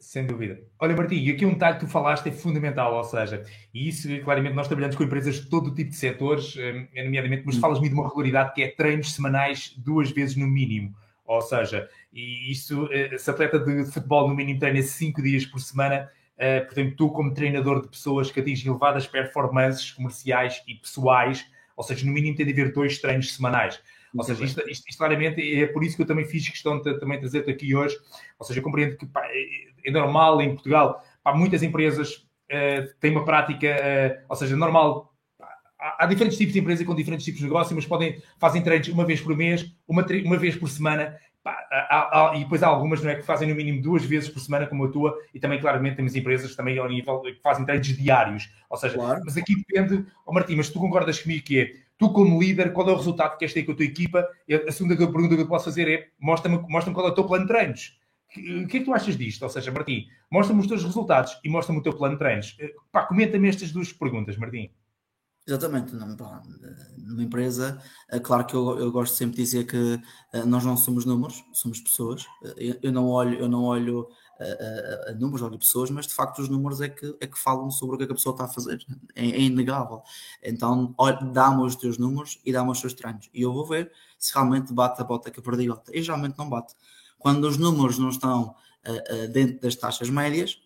[0.02, 0.60] Sem dúvida.
[0.80, 4.08] Olha, Martim, e aqui um detalhe que tu falaste é fundamental, ou seja, e isso,
[4.24, 7.94] claramente, nós trabalhamos com empresas de todo tipo de setores, eh, nomeadamente, mas falas-me de
[7.94, 10.96] uma regularidade que é treinos semanais duas vezes no mínimo.
[11.24, 15.60] Ou seja, e isso, eh, se atleta de futebol no mínimo treina cinco dias por
[15.60, 21.46] semana, eh, portanto, tu, como treinador de pessoas que atingem elevadas performances comerciais e pessoais,
[21.78, 23.80] ou seja, no mínimo tem de haver dois treinos semanais.
[24.16, 27.00] Ou seja, isto, isto, isto, claramente é por isso que eu também fiz questão de
[27.00, 27.98] também trazer-te aqui hoje.
[28.38, 32.94] Ou seja, eu compreendo que pá, é, é normal em Portugal, pá, muitas empresas uh,
[33.00, 35.14] têm uma prática, uh, ou seja, normal.
[35.80, 38.88] Há, há, diferentes tipos de empresas com diferentes tipos de negócio, mas podem, fazem treinos
[38.90, 42.68] uma vez por mês, uma, uma vez por semana, Pá, há, há, e depois há
[42.68, 45.40] algumas não é, que fazem no mínimo duas vezes por semana, como a tua, e
[45.40, 48.54] também, claramente, temos empresas também ao nível que fazem treinos diários.
[48.70, 49.22] Ou seja, claro.
[49.26, 52.90] mas aqui depende, oh Martim, mas tu concordas comigo que é tu, como líder, qual
[52.90, 54.28] é o resultado que queres ter com a tua equipa?
[54.68, 57.46] A segunda pergunta que eu posso fazer é: mostra-me mostra qual é o teu plano
[57.46, 58.00] de treinos.
[58.64, 59.44] O que é que tu achas disto?
[59.44, 62.58] Ou seja, Martim, mostra-me os teus resultados e mostra-me o teu plano de treinos.
[62.60, 64.72] Eh, pá, comenta-me estas duas perguntas, Martim.
[65.46, 70.64] Exatamente, numa empresa, é claro que eu, eu gosto sempre de dizer que uh, nós
[70.64, 72.26] não somos números, somos pessoas.
[72.58, 74.08] Eu, eu não olho, eu não olho
[74.44, 77.70] a, a, números, olho pessoas, mas de facto os números é que, é que falam
[77.72, 78.86] sobre o que, é que a pessoa está a fazer.
[79.16, 80.02] É, é inegável.
[80.42, 80.96] Então
[81.32, 83.30] dá-me os teus números e dá-me os teus treinos.
[83.34, 85.68] E eu vou ver se realmente bate a bota que eu perdi.
[85.94, 86.74] E geralmente não bate.
[87.18, 88.56] Quando os números não estão
[88.88, 90.60] uh, uh, dentro das taxas médias,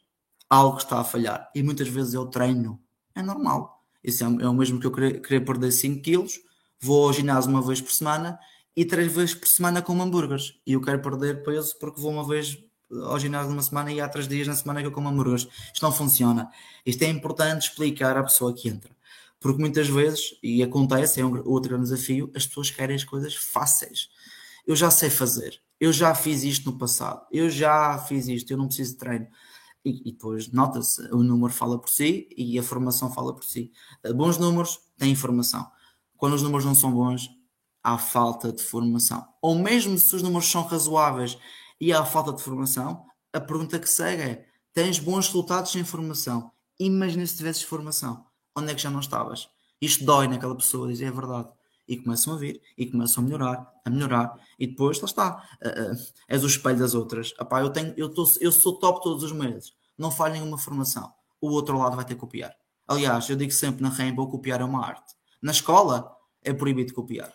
[0.49, 1.49] algo está a falhar.
[1.53, 2.79] E muitas vezes eu treino.
[3.13, 6.39] É normal isso é, é o mesmo que eu querer, perder 5 quilos,
[6.79, 8.39] vou ao ginásio uma vez por semana
[8.75, 10.53] e três vezes por semana como hambúrgueres.
[10.65, 12.55] E eu quero perder peso porque vou uma vez
[12.91, 15.47] ao ginásio uma semana e há três dias na semana que eu como hambúrgueres.
[15.73, 16.49] Isto não funciona.
[16.85, 18.95] Isto é importante explicar à pessoa que entra.
[19.39, 23.35] Porque muitas vezes, e acontece, é um outro grande desafio, as pessoas querem as coisas
[23.35, 24.09] fáceis.
[24.65, 28.57] Eu já sei fazer, eu já fiz isto no passado, eu já fiz isto, eu
[28.57, 29.27] não preciso de treino
[29.85, 33.71] e, e depois nota-se, o número fala por si e a formação fala por si.
[34.03, 35.69] Eh, bons números têm informação.
[36.17, 37.29] Quando os números não são bons,
[37.83, 39.25] há falta de formação.
[39.41, 41.37] Ou mesmo se os números são razoáveis
[41.79, 46.51] e há falta de formação, a pergunta que segue é: tens bons resultados sem formação?
[46.79, 49.49] Imagina se tivesses formação, onde é que já não estavas?
[49.81, 51.49] Isto dói naquela pessoa, diz é verdade.
[51.87, 55.93] E começam a vir, e começam a melhorar, a melhorar, e depois, lá está, uh,
[55.93, 57.31] uh, és o espelho das outras.
[57.39, 61.13] Epá, eu, tenho, eu, tô, eu sou top todos os meses não falha nenhuma formação.
[61.39, 62.53] O outro lado vai ter que copiar.
[62.87, 65.15] Aliás, eu digo sempre na Rainbow copiar é uma arte.
[65.41, 67.33] Na escola é proibido copiar.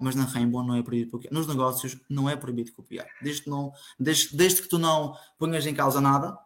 [0.00, 1.32] Mas na Rainbow não é proibido copiar.
[1.32, 3.06] Nos negócios não é proibido copiar.
[3.22, 6.36] Desde que, não, desde, desde que tu não ponhas em causa nada,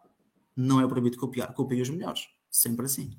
[0.55, 1.53] não é proibido copiar.
[1.53, 2.27] Copia os melhores.
[2.49, 3.17] Sempre assim.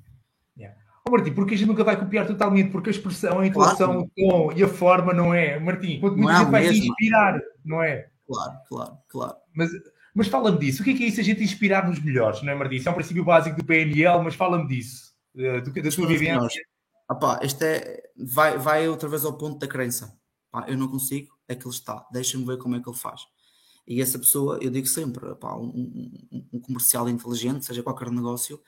[0.57, 0.77] Yeah.
[1.07, 4.01] Oh, Martim, porque a gente nunca vai copiar totalmente, porque a expressão, a intuação, claro.
[4.01, 5.59] o tom e a forma não é.
[5.59, 8.09] Martim, muita é gente vai se inspirar, não é?
[8.27, 9.35] Claro, claro, claro.
[9.53, 9.71] Mas
[10.13, 10.81] mas fala-me disso.
[10.81, 12.75] O que é que é isso a gente inspirar nos melhores, não é, Martim?
[12.75, 16.61] Isso é um princípio básico do PNL, mas fala-me disso, eh, do, da tua vivência.
[17.07, 20.17] Apá, este é, vai, vai outra vez ao ponto da crença.
[20.67, 22.05] Eu não consigo, é que ele está.
[22.11, 23.21] Deixa-me ver como é que ele faz.
[23.87, 28.61] E essa pessoa, eu digo sempre, um, um, um, comercial inteligente, seja qualquer negócio,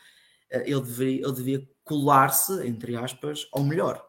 [0.50, 4.04] eh, ele devia, ele devia colar-se, entre aspas, ao melhor.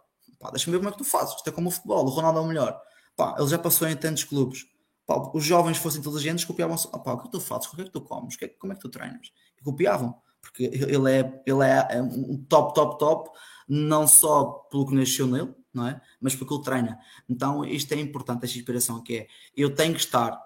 [0.51, 1.35] Deixa-me ver como é que tu fazes.
[1.37, 2.81] Isto é como o futebol, o Ronaldo é o melhor.
[3.17, 4.67] Pá, ele já passou em tantos clubes
[5.07, 6.87] Pá, os jovens fossem inteligentes, copiavam-se.
[6.87, 7.67] o que é que tu fazes?
[7.67, 8.37] O que é que tu comes?
[8.41, 9.31] É como é que tu treinas?
[9.59, 13.31] E copiavam, porque ele é, ele é, é um top, top, top,
[13.69, 16.01] não só pelo que nasceu nele, não é?
[16.21, 16.99] Mas porque ele treina.
[17.29, 20.41] Então, isto é importante, esta inspiração que é, eu tenho que estar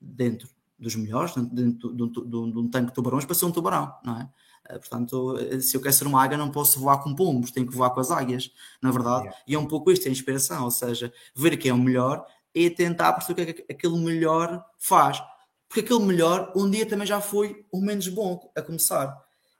[0.00, 4.28] dentro dos melhores, dentro de um, tanque de tubarões para ser um tubarão, não é?
[4.68, 7.74] Eh, portanto, se eu quero ser uma águia, não posso voar com pombos, tenho que
[7.74, 8.50] voar com as águias,
[8.82, 9.24] na verdade.
[9.24, 9.38] Yeah.
[9.46, 12.26] E é um pouco isto, é a inspiração, ou seja, ver quem é o melhor
[12.54, 15.22] e tentar perceber o que é que aquele melhor faz.
[15.68, 19.16] Porque aquele melhor um dia também já foi o menos bom a começar.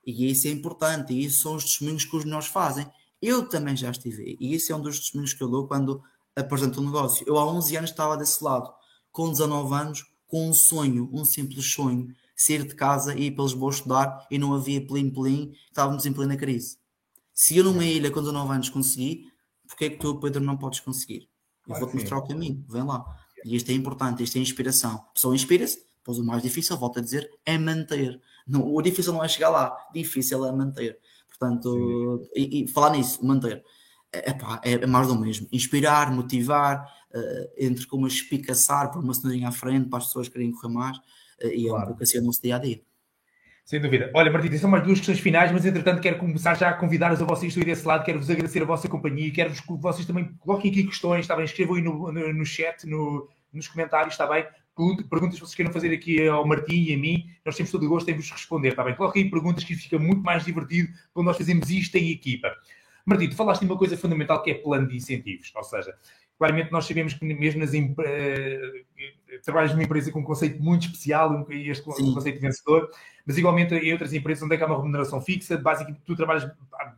[0.07, 2.87] E isso é importante, e isso são os testemunhos que os melhores fazem.
[3.27, 6.03] Eu também já estive, e isso é um dos testemunhos que eu dou quando
[6.37, 7.27] apresento um negócio.
[7.27, 8.71] Eu há 11 anos estava desse lado,
[9.11, 13.45] com 19 anos, com um sonho, um simples sonho, sair de casa e ir para
[13.45, 16.77] Lisboa estudar e não havia plim-plim, estávamos em plena crise.
[17.33, 19.25] Se eu numa ilha com 19 anos consegui,
[19.67, 21.27] porque é que tu, Pedro, não podes conseguir?
[21.67, 23.05] Eu vou-te mostrar o caminho, vem lá.
[23.43, 24.97] E isto é importante, isto é inspiração.
[24.97, 28.21] A pessoa inspira-se, depois o mais difícil, volto a dizer, é manter.
[28.47, 31.01] Não, o difícil não é chegar lá, difícil é manter.
[31.39, 33.63] Portanto, e, e, falar nisso, manter.
[34.13, 35.49] É, pá, é, mais do mesmo.
[35.53, 40.53] Inspirar, motivar, uh, entre como espicaçar, por uma cenourinha à frente, para as pessoas querem
[40.53, 41.81] correr mais, uh, e claro.
[41.81, 42.81] é um pouco assim o nosso dia a dia.
[43.65, 44.11] Sem dúvida.
[44.15, 47.25] Olha, Martim, são mais duas questões finais, mas entretanto quero começar já a convidar-vos a
[47.25, 50.85] vocês ir desse lado, quero-vos agradecer a vossa companhia, quero-vos que vocês também coloquem aqui
[50.85, 51.47] questões, está bem?
[51.47, 54.47] Escrevam aí no, no, no chat, no, nos comentários, está bem?
[54.77, 57.89] Perguntas que vocês queiram fazer aqui ao Martim e a mim, nós temos todo o
[57.89, 58.97] gosto em vos responder, está bem?
[58.97, 62.53] Coloquem perguntas que fica muito mais divertido quando nós fazemos isto em equipa.
[63.07, 65.95] Martim, tu falaste de uma coisa fundamental que é plano de incentivos, ou seja,
[66.39, 71.47] claramente nós sabemos que mesmo nas uh, trabalhas numa empresa com um conceito muito especial,
[71.51, 72.15] este Sim.
[72.15, 72.91] conceito vencedor,
[73.25, 76.51] mas igualmente em outras empresas onde é que há uma remuneração fixa, basicamente tu trabalhas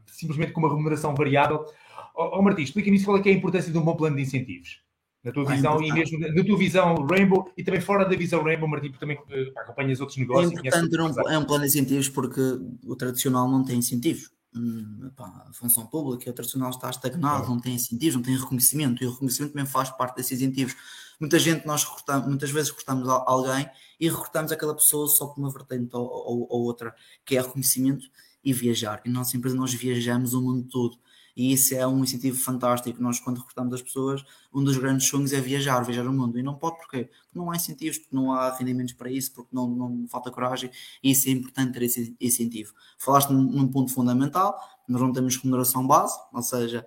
[0.06, 1.66] simplesmente com uma remuneração variável.
[2.14, 4.80] Ó oh, Martim, explica-me qual é, é a importância de um bom plano de incentivos.
[5.26, 8.68] Na tua visão, e mesmo na tua visão Rainbow e também fora da visão Rainbow,
[8.68, 10.52] Martim, também uh, acompanhas outros negócios.
[10.52, 12.40] É importante um, é um plano de incentivos porque
[12.84, 14.30] o tradicional não tem incentivos.
[14.54, 19.02] Hum, pá, a função pública, o tradicional está estagnado, não tem incentivos, não tem reconhecimento,
[19.02, 20.76] e o reconhecimento também faz parte desses incentivos.
[21.18, 25.50] Muita gente, nós recrutamos, muitas vezes recrutamos alguém e recrutamos aquela pessoa só por uma
[25.50, 28.06] vertente ou, ou, ou outra, que é reconhecimento
[28.44, 29.02] e viajar.
[29.04, 30.96] E na nossa empresa nós viajamos o mundo todo.
[31.36, 33.02] E isso é um incentivo fantástico.
[33.02, 36.38] Nós, quando recrutamos as pessoas, um dos grandes sonhos é viajar, viajar o mundo.
[36.38, 37.10] E não pode porquê?
[37.26, 40.70] Porque não há incentivos, porque não há rendimentos para isso, porque não, não falta coragem.
[41.02, 42.72] E isso é importante ter esse incentivo.
[42.96, 46.86] Falaste num, num ponto fundamental, nós não temos remuneração base, ou seja,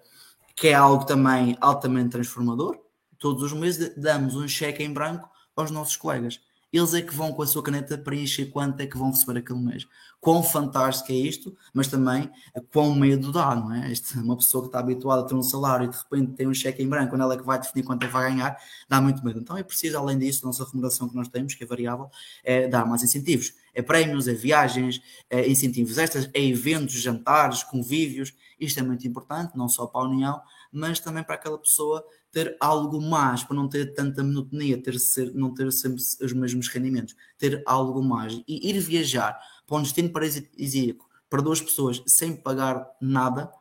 [0.55, 2.79] que é algo também altamente transformador.
[3.19, 6.39] Todos os meses damos um cheque em branco aos nossos colegas
[6.71, 9.59] eles é que vão com a sua caneta preencher quanto é que vão receber aquele
[9.59, 9.87] mês.
[10.21, 12.29] Quão fantástico é isto, mas também
[12.71, 13.91] quão medo dá, não é?
[13.91, 16.53] Este, uma pessoa que está habituada a ter um salário e de repente tem um
[16.53, 18.99] cheque em branco, quando ela é que vai definir quanto é que vai ganhar, dá
[18.99, 19.39] muito medo.
[19.39, 22.09] Então é preciso, além disso, a nossa remuneração que nós temos, que é variável,
[22.43, 23.53] é dar mais incentivos.
[23.73, 28.33] É prémios, é viagens, é incentivos extras, é eventos, jantares, convívios.
[28.59, 32.55] Isto é muito importante, não só para a União, mas também para aquela pessoa ter
[32.59, 37.15] algo mais, para não ter tanta monotonia, ter ser, não ter sempre os mesmos rendimentos,
[37.37, 42.87] ter algo mais e ir viajar para um destino paradisíaco para duas pessoas sem pagar
[42.99, 43.51] nada,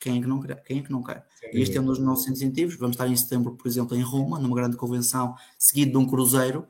[0.00, 0.62] quem é que não quer?
[0.62, 1.26] Quem é que não quer?
[1.52, 2.76] E este é um dos nossos incentivos.
[2.76, 6.66] Vamos estar em setembro, por exemplo, em Roma, numa grande convenção, seguido de um cruzeiro.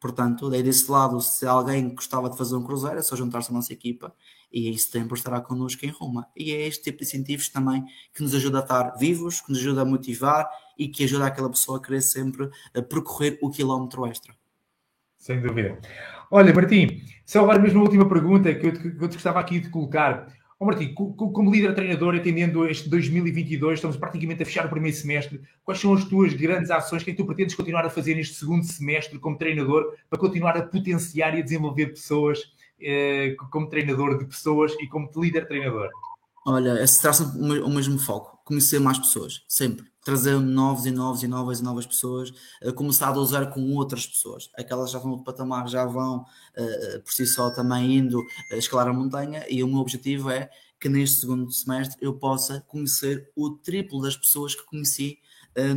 [0.00, 3.54] Portanto, daí desse lado, se alguém gostava de fazer um cruzeiro, é só juntar-se à
[3.54, 4.14] nossa equipa
[4.52, 6.26] e em setembro estará connosco em Roma.
[6.36, 7.84] E é este tipo de incentivos também
[8.14, 11.50] que nos ajuda a estar vivos, que nos ajuda a motivar e que ajuda aquela
[11.50, 14.34] pessoa a querer sempre a percorrer o quilómetro extra.
[15.18, 15.78] Sem dúvida.
[16.30, 19.60] Olha, Martim, só agora mesmo a última pergunta que eu, que eu te gostava aqui
[19.60, 20.26] de colocar.
[20.58, 25.40] Oh, Martim, como líder treinador, atendendo este 2022, estamos praticamente a fechar o primeiro semestre.
[25.64, 27.02] Quais são as tuas grandes ações?
[27.02, 30.56] Que é que tu pretendes continuar a fazer neste segundo semestre como treinador para continuar
[30.56, 32.61] a potenciar e a desenvolver pessoas eh,
[33.50, 35.88] como treinador de pessoas e como líder treinador?
[36.44, 39.90] Olha, se traz o mesmo foco, conhecer mais pessoas, sempre.
[40.04, 42.32] Trazer novos e novos e novas e novas pessoas,
[42.74, 44.50] começar a usar com outras pessoas.
[44.56, 48.92] Aquelas já vão no patamar, já vão uh, por si só também indo escalar a
[48.92, 54.02] montanha e o meu objetivo é que neste segundo semestre eu possa conhecer o triplo
[54.02, 55.20] das pessoas que conheci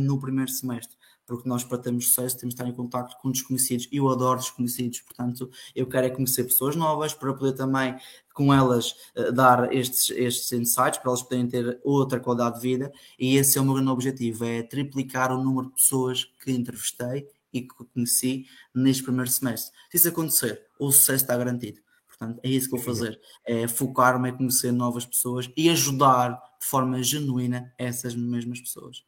[0.00, 3.88] no primeiro semestre porque nós para termos sucesso temos de estar em contato com desconhecidos.
[3.90, 7.96] Eu adoro desconhecidos, portanto, eu quero é conhecer pessoas novas para poder também
[8.32, 12.92] com elas uh, dar estes, estes insights, para elas poderem ter outra qualidade de vida,
[13.18, 17.26] e esse é o meu grande objetivo, é triplicar o número de pessoas que entrevistei
[17.52, 19.74] e que conheci neste primeiro semestre.
[19.90, 21.80] Se isso acontecer, o sucesso está garantido.
[22.06, 26.66] Portanto, é isso que vou fazer, é focar-me em conhecer novas pessoas e ajudar de
[26.66, 29.04] forma genuína essas mesmas pessoas.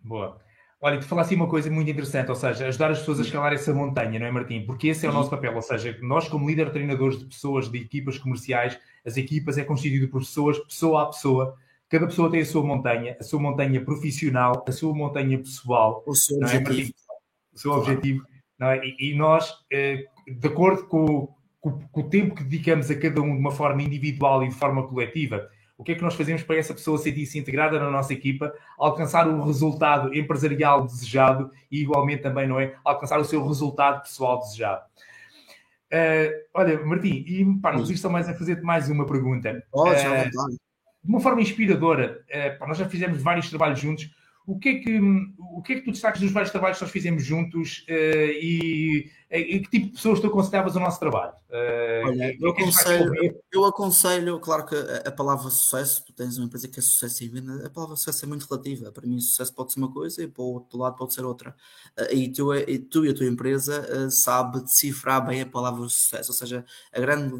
[0.00, 0.40] Boa.
[0.86, 3.72] Olha, tu falaste uma coisa muito interessante, ou seja, ajudar as pessoas a escalar essa
[3.72, 4.66] montanha, não é, Martim?
[4.66, 7.78] Porque esse é o nosso papel, ou seja, nós, como líder treinadores de pessoas, de
[7.78, 11.56] equipas comerciais, as equipas é constituído por pessoas, pessoa a pessoa,
[11.88, 16.14] cada pessoa tem a sua montanha, a sua montanha profissional, a sua montanha pessoal, o
[16.14, 16.90] seu é, objetivo.
[16.90, 18.26] É, o seu objetivo,
[18.58, 18.86] não é?
[18.86, 23.22] E, e nós, eh, de acordo com, com, com o tempo que dedicamos a cada
[23.22, 26.42] um de uma forma individual e de forma coletiva, o que é que nós fazemos
[26.42, 32.22] para essa pessoa sentir-se integrada na nossa equipa, alcançar o resultado empresarial desejado e, igualmente,
[32.22, 32.74] também, não é?
[32.84, 34.84] Alcançar o seu resultado pessoal desejado.
[35.92, 39.64] Uh, olha, Martim, e pá, nos estão mais a fazer-te mais uma pergunta.
[39.70, 44.10] Pode, uh, de uma forma inspiradora, uh, pá, nós já fizemos vários trabalhos juntos
[44.46, 45.00] o que é que,
[45.38, 49.10] o que, é que tu destacas dos vários trabalhos que nós fizemos juntos uh, e,
[49.30, 51.32] e, que tipo de pessoas tu aconselhavas o nosso trabalho?
[51.48, 56.36] Uh, Olha, eu, é aconselho, eu aconselho, claro que a, a, palavra sucesso, tu tens
[56.36, 58.92] uma empresa que é sucesso em venda, a palavra sucesso é muito relativa.
[58.92, 61.56] Para mim, sucesso pode ser uma coisa e para o outro lado pode ser outra.
[61.98, 66.32] Uh, e, tu, e tu e a tua empresa sabe decifrar bem a palavra sucesso,
[66.32, 67.34] ou seja, a grande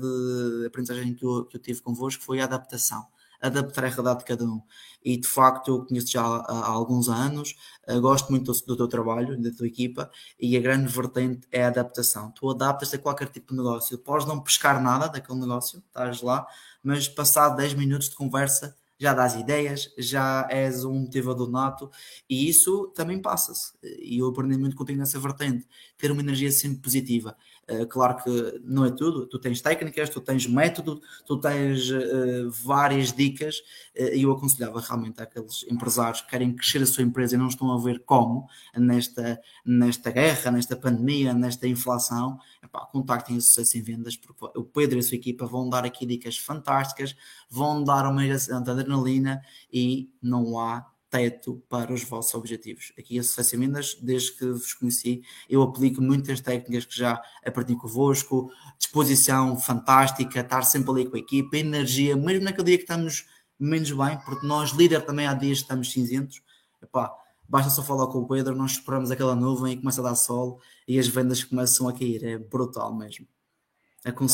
[0.67, 3.05] aprendizagem que eu, que eu tive convosco foi a adaptação
[3.41, 4.63] adaptar a realidade de cada um.
[5.05, 7.55] E de facto, eu conheço já há, há alguns anos,
[7.89, 11.65] uh, gosto muito do, do, teu trabalho, da tua equipa, e a grande vertente é
[11.65, 12.31] a adaptação.
[12.31, 13.99] Tu adaptas a qualquer tipo de negócio.
[13.99, 16.47] Podes não pescar nada daquele negócio, estás lá,
[16.83, 21.91] mas passado 10 minutos de conversa, já dás ideias, já és um motivador nato
[22.29, 23.73] e isso também passa-se.
[23.83, 25.67] E eu aprendi muito contigo nessa vertente,
[25.99, 27.37] ter uma energia sempre positiva.
[27.71, 32.51] Uh, claro que não é tudo, tu tens técnicas, tu tens método, tu tens uh,
[32.51, 33.59] várias dicas
[33.99, 37.49] uh, e eu aconselhava realmente àqueles empresários que querem crescer a sua empresa e não
[37.49, 38.47] estão a ver como
[38.77, 44.65] nesta, nesta guerra, nesta pandemia, nesta inflação, epá, contactem o Sucesso em Vendas porque o
[44.65, 47.17] Pedro e a sua equipa vão dar aqui dicas fantásticas,
[47.49, 49.41] vão dar uma adrenalina
[49.73, 52.93] e não há teto para os vossos objetivos.
[52.99, 57.77] Aqui a Sucesso Minas, desde que vos conheci, eu aplico muitas técnicas que já aprendi
[57.77, 63.27] convosco, disposição fantástica, estar sempre ali com a equipa, energia, mesmo naquele dia que estamos
[63.61, 66.43] menos bem, porque nós, líder, também há dias que estamos cinzentos,
[66.83, 67.15] Epá,
[67.49, 70.61] basta só falar com o Pedro, nós esperamos aquela nuvem e começa a dar sol
[70.89, 73.29] e as vendas começam a cair, é brutal mesmo.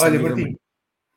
[0.01, 0.59] Olha, Martim,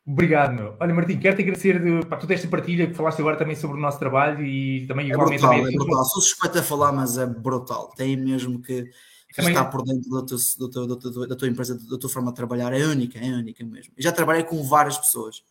[0.06, 0.76] Obrigado, meu.
[0.82, 3.80] Olha, Martim, quero-te agradecer de, para toda esta partilha que falaste agora também sobre o
[3.80, 5.40] nosso trabalho e também é igualmente.
[5.40, 6.06] Brutal, também, é brutal.
[6.06, 7.90] Sou suspeito a falar, mas é brutal.
[7.96, 8.92] Tem mesmo que
[9.34, 10.88] também estar por dentro do teu,
[11.28, 12.74] da tua empresa, da tua forma de trabalhar.
[12.74, 13.94] É única, é única mesmo.
[13.98, 15.42] Já trabalhei com várias pessoas,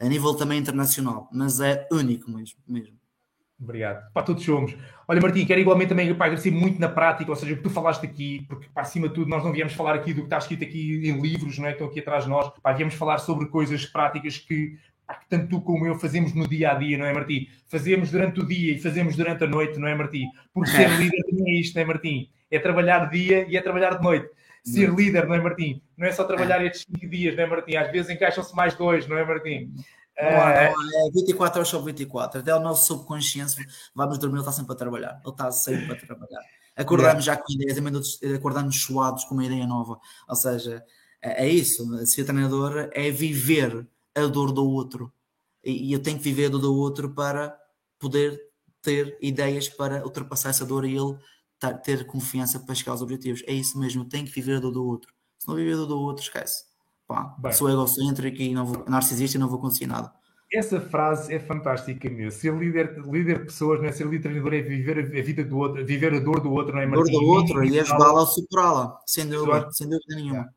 [0.00, 2.58] a nível também internacional, mas é único mesmo.
[2.66, 3.01] mesmo.
[3.62, 4.12] Obrigado.
[4.12, 4.74] Para todos somos.
[5.06, 7.70] Olha, Martim, quero igualmente também para agradecer muito na prática, ou seja, o que tu
[7.70, 10.38] falaste aqui, porque para acima de tudo nós não viemos falar aqui do que está
[10.38, 11.68] escrito aqui em livros, não é?
[11.68, 15.28] Que estão aqui atrás de nós, pá, viemos falar sobre coisas práticas que, pá, que
[15.28, 17.48] tanto tu como eu fazemos no dia a dia, não é, Martim?
[17.68, 20.24] Fazemos durante o dia e fazemos durante a noite, não é, Martim?
[20.52, 22.30] Porque ser líder também é isto, não é, Martim?
[22.50, 24.28] É trabalhar de dia e é trabalhar de noite.
[24.64, 25.82] Ser líder, não é, Martim?
[25.96, 27.76] Não é só trabalhar estes 5 dias, não é, Martim?
[27.76, 29.72] Às vezes encaixam-se mais dois, não é, Martim?
[30.22, 32.40] Há, é 24 horas sobre 24.
[32.40, 33.56] Até o nosso subconsciente,
[33.94, 35.20] vamos dormir, ele está sempre a trabalhar.
[35.22, 36.40] Ele está sempre a trabalhar.
[36.76, 37.36] Acordamos yeah.
[37.36, 39.98] já com ideias, também acordamos suados com uma ideia nova.
[40.28, 40.84] Ou seja,
[41.20, 42.06] é, é isso.
[42.06, 45.12] Ser treinador é viver a dor do outro.
[45.62, 47.58] E, e eu tenho que viver a dor do outro para
[47.98, 48.40] poder
[48.80, 51.16] ter ideias para ultrapassar essa dor e ele
[51.84, 53.42] ter confiança para chegar aos objetivos.
[53.46, 55.12] É isso mesmo, tem que viver a dor do outro.
[55.38, 56.64] Se não viver a dor do outro, esquece.
[57.12, 60.12] Pá, sou egocêntrico e não vou, narcisista e não vou conseguir nada.
[60.52, 62.38] Essa frase é fantástica mesmo.
[62.38, 63.92] Ser líder, líder de pessoas, não é?
[63.92, 66.82] ser líder treinador é viver a vida do outro, viver a dor do outro, não
[66.82, 66.84] é?
[66.84, 70.54] A dor do outro e ajudá-la a superá-la, sem dúvida, sem dúvida nenhuma.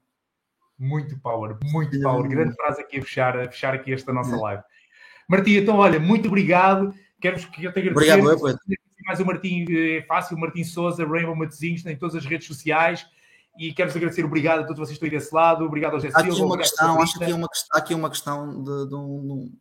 [0.78, 2.30] Muito power, muito power.
[2.30, 4.62] Grande frase aqui a fechar, a fechar aqui esta nossa live.
[5.30, 6.94] Martim, então olha, muito obrigado.
[7.22, 8.20] Quero que eu te agradecer.
[8.20, 8.58] Obrigado, eu,
[9.06, 13.08] mais o Martim é fácil, o Martim Souza, Rainbow Matosinhos, em todas as redes sociais
[13.58, 16.12] e quero-vos agradecer, obrigado a todos vocês que estão aí desse lado, obrigado ao José
[16.12, 16.32] Silva.
[16.32, 19.52] Aqui uma questão, acho que aqui uma, aqui uma questão de, de um...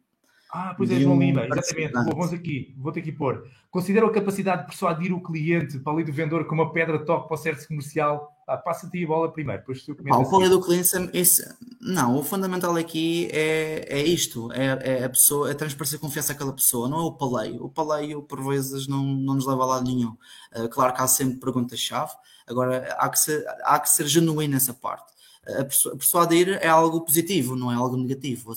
[0.51, 1.93] Ah, pois é, João Lima, exatamente.
[1.93, 3.45] vamos aqui, vou ter que pôr.
[3.73, 7.27] Considero a capacidade de persuadir o cliente para ali do vendedor como uma pedra toque
[7.27, 8.31] para o serviço comercial.
[8.47, 11.43] Ah, Passa-te a bola primeiro, depois tu ah, O poder do cliente, esse,
[11.81, 16.53] não, o fundamental aqui é, é isto, é, é a pessoa, é transparecer confiança àquela
[16.53, 17.65] pessoa, não é o paleio.
[17.65, 20.17] O paleio, por vezes, não, não nos leva a lado nenhum.
[20.55, 22.13] Uh, claro que há sempre perguntas-chave,
[22.47, 25.15] Agora, há que ser, há que ser genuíno nessa parte.
[25.47, 28.55] A persuadir é algo positivo, não é algo negativo.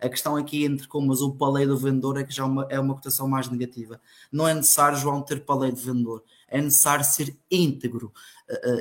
[0.00, 2.80] A questão aqui entre como o palei do vendedor é que já é uma, é
[2.80, 4.00] uma cotação mais negativa.
[4.30, 6.24] Não é necessário, João, ter palei de vendedor.
[6.48, 8.12] É necessário ser íntegro.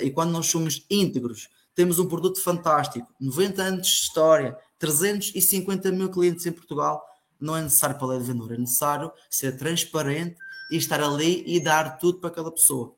[0.02, 6.10] E quando nós somos íntegros, temos um produto fantástico, 90 anos de história, 350 mil
[6.10, 7.04] clientes em Portugal,
[7.40, 10.38] não é necessário palei de vendedor, é necessário ser transparente
[10.72, 12.96] e estar ali e dar tudo para aquela pessoa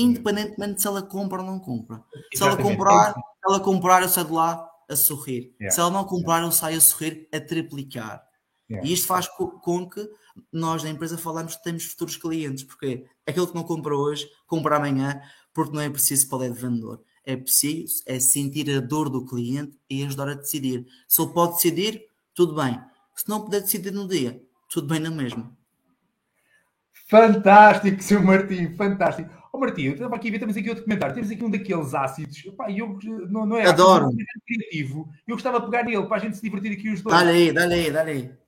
[0.00, 2.02] independentemente se ela compra ou não compra.
[2.34, 5.54] Se ela comprar, se ela comprar, eu saio de lá a sorrir.
[5.60, 5.74] Yeah.
[5.74, 8.22] Se ela não comprar, eu saio a sorrir a triplicar.
[8.70, 8.88] Yeah.
[8.88, 10.08] E isto faz com que
[10.52, 14.76] nós na empresa falamos que temos futuros clientes, porque aquele que não compra hoje, compra
[14.76, 15.20] amanhã,
[15.52, 17.02] porque não é preciso para de vendedor.
[17.24, 20.86] É preciso é sentir a dor do cliente e ajudar a decidir.
[21.06, 22.80] Se ele pode decidir, tudo bem.
[23.14, 25.56] Se não puder decidir no dia, tudo bem na mesma.
[27.08, 29.41] Fantástico, seu Martim, fantástico.
[29.52, 31.14] Ó oh, Martim, eu estava aqui a ver, temos aqui outro comentário.
[31.14, 32.42] Temos aqui um daqueles ácidos.
[32.46, 32.98] Epá, eu,
[33.28, 34.06] não, não é Adoro.
[34.06, 35.12] Ácido, é criativo.
[35.28, 37.14] Eu gostava de pegar nele para a gente se divertir aqui os dois.
[37.14, 38.42] Dá-lhe aí, dá-lhe aí, dá-lhe aí.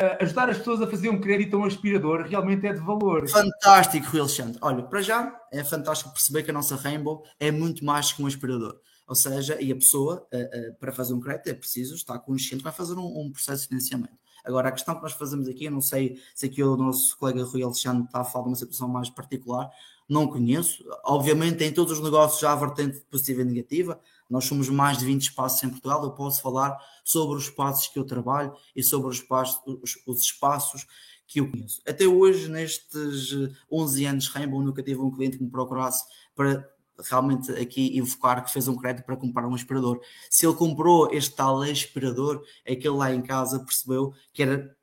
[0.00, 3.28] Uh, ajudar as pessoas a fazer um crédito a um aspirador realmente é de valor.
[3.28, 4.58] Fantástico, Rui Alexandre.
[4.60, 8.26] Olha, para já é fantástico perceber que a nossa Rainbow é muito mais que um
[8.26, 8.80] aspirador.
[9.06, 12.64] Ou seja, e a pessoa, uh, uh, para fazer um crédito, é preciso estar consciente
[12.64, 14.22] vai fazer um, um processo de financiamento.
[14.44, 17.44] Agora, a questão que nós fazemos aqui, eu não sei se aqui o nosso colega
[17.44, 19.70] Rui Alexandre está a falar de uma situação mais particular,
[20.12, 20.84] não conheço.
[21.04, 23.98] Obviamente, em todos os negócios já há vertente positiva e negativa.
[24.28, 26.04] Nós somos mais de 20 espaços em Portugal.
[26.04, 30.20] Eu posso falar sobre os espaços que eu trabalho e sobre os espaços, os, os
[30.22, 30.86] espaços
[31.26, 31.80] que eu conheço.
[31.88, 33.34] Até hoje, nestes
[33.70, 36.04] 11 anos Rainbow, nunca tive um cliente que me procurasse
[36.34, 36.70] para
[37.10, 39.98] realmente aqui invocar que fez um crédito para comprar um aspirador.
[40.28, 44.76] Se ele comprou este tal aspirador, é que ele lá em casa percebeu que era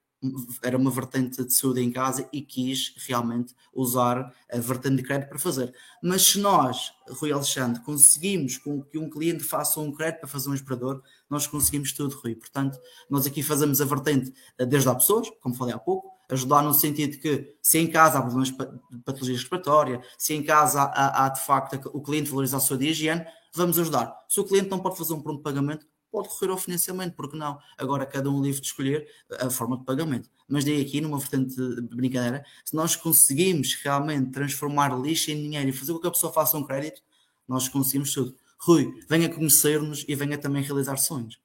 [0.61, 5.29] era uma vertente de saúde em casa e quis realmente usar a vertente de crédito
[5.29, 5.73] para fazer.
[6.03, 10.49] Mas se nós, Rui Alexandre, conseguimos com que um cliente faça um crédito para fazer
[10.49, 12.35] um aspirador, nós conseguimos tudo, Rui.
[12.35, 12.77] Portanto,
[13.09, 14.33] nós aqui fazemos a vertente
[14.67, 18.21] desde a pessoas, como falei há pouco, ajudar no sentido que se em casa há
[18.21, 22.59] problemas de patologia respiratória, se em casa há, há de facto o cliente valoriza a
[22.59, 24.15] sua de higiene, vamos ajudar.
[24.27, 27.59] Se o cliente não pode fazer um pronto pagamento, pode recorrer ao financiamento, porque não?
[27.77, 29.07] Agora cada um livre de escolher
[29.39, 30.29] a forma de pagamento.
[30.47, 35.69] Mas daí aqui, numa vertente de brincadeira, se nós conseguimos realmente transformar lixo em dinheiro
[35.69, 37.01] e fazer com que a pessoa faça um crédito,
[37.47, 38.35] nós conseguimos tudo.
[38.59, 41.39] Rui, venha conhecer-nos e venha também realizar sonhos.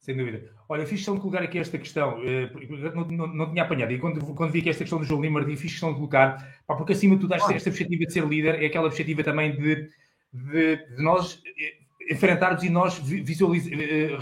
[0.00, 0.50] Sem dúvida.
[0.68, 2.50] Olha, fiz questão de colocar aqui esta questão, eh,
[2.94, 5.44] não, não, não, tinha apanhado, e quando, quando vi aqui esta questão do João Lima,
[5.44, 8.62] fiz questão de colocar, pá, porque acima de tudo, esta, esta perspectiva de ser líder
[8.62, 9.90] é aquela perspectiva também de,
[10.32, 13.64] de, de nós eh, enfrentarmos e nós visualiz...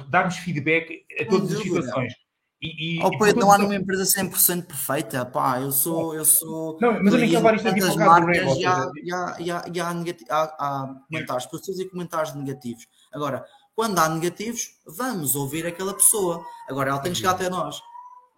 [0.08, 2.12] darmos feedback a todas as situações.
[2.60, 6.78] E, e, oh, Pedro, não há nenhuma empresa 100% perfeita, pá, eu sou, eu sou...
[6.80, 9.80] Não, mas eu nem levar isto aqui do e há, e há, e há, e
[9.80, 9.94] há,
[10.30, 12.88] há, há comentários positivos e comentários negativos.
[13.12, 16.42] Agora, quando há negativos, vamos ouvir aquela pessoa.
[16.66, 17.82] Agora, ela tem que chegar até nós.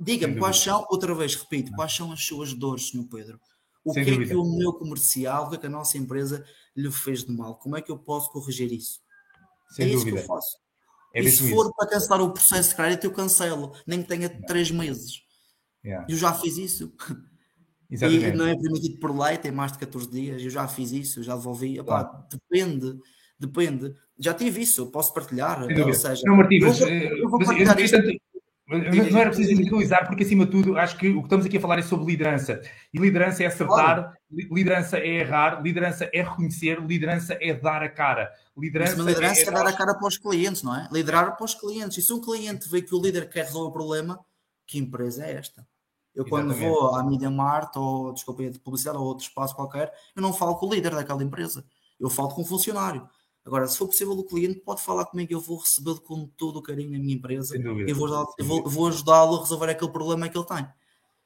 [0.01, 3.05] Diga-me quais são, outra vez repito, quais são as suas dores, Sr.
[3.09, 3.41] Pedro?
[3.85, 4.33] O Sem que dúvida.
[4.33, 6.45] é que o meu comercial, o que é que a nossa empresa
[6.77, 7.55] lhe fez de mal?
[7.55, 9.01] Como é que eu posso corrigir isso?
[9.71, 9.97] Sem é dúvida.
[9.97, 10.57] isso que eu faço.
[11.15, 11.75] É e se for isso.
[11.75, 15.23] para cancelar o processo de crédito, eu cancelo, nem que tenha três meses.
[15.85, 16.07] Yeah.
[16.09, 16.93] Eu já fiz isso.
[17.91, 18.27] Exatamente.
[18.27, 20.43] E não é permitido por lei, tem mais de 14 dias.
[20.43, 21.77] Eu já fiz isso, já devolvi.
[21.83, 22.09] Claro.
[22.09, 22.99] Epá, depende,
[23.39, 23.95] depende.
[24.19, 25.63] Já tive isso, posso partilhar.
[25.63, 27.97] Ou seja, não, Martim, mas, eu, eu vou partilhar mas, isto.
[28.69, 31.61] Não era preciso individualizar, porque acima de tudo, acho que o que estamos aqui a
[31.61, 32.61] falar é sobre liderança.
[32.93, 34.13] E liderança é acertar, claro.
[34.31, 38.31] liderança é errar, liderança é reconhecer, liderança é dar a cara.
[38.55, 40.87] Liderança, Mas liderança é, é, dar a cara para os clientes, não é?
[40.93, 41.97] Liderar para os clientes.
[41.97, 44.21] E se um cliente vê que o líder quer resolver o problema,
[44.67, 45.67] que empresa é esta?
[46.15, 46.79] Eu quando Exatamente.
[46.79, 50.57] vou à Media Mart ou, desculpa, de publicidade ou outro espaço qualquer, eu não falo
[50.57, 51.65] com o líder daquela empresa.
[51.99, 53.09] Eu falo com o funcionário.
[53.49, 56.63] Agora, se for possível, o cliente pode falar comigo, eu vou recebê-lo com todo o
[56.63, 60.47] carinho na minha empresa e vou, vou, vou ajudá-lo a resolver aquele problema que ele
[60.47, 60.69] tem.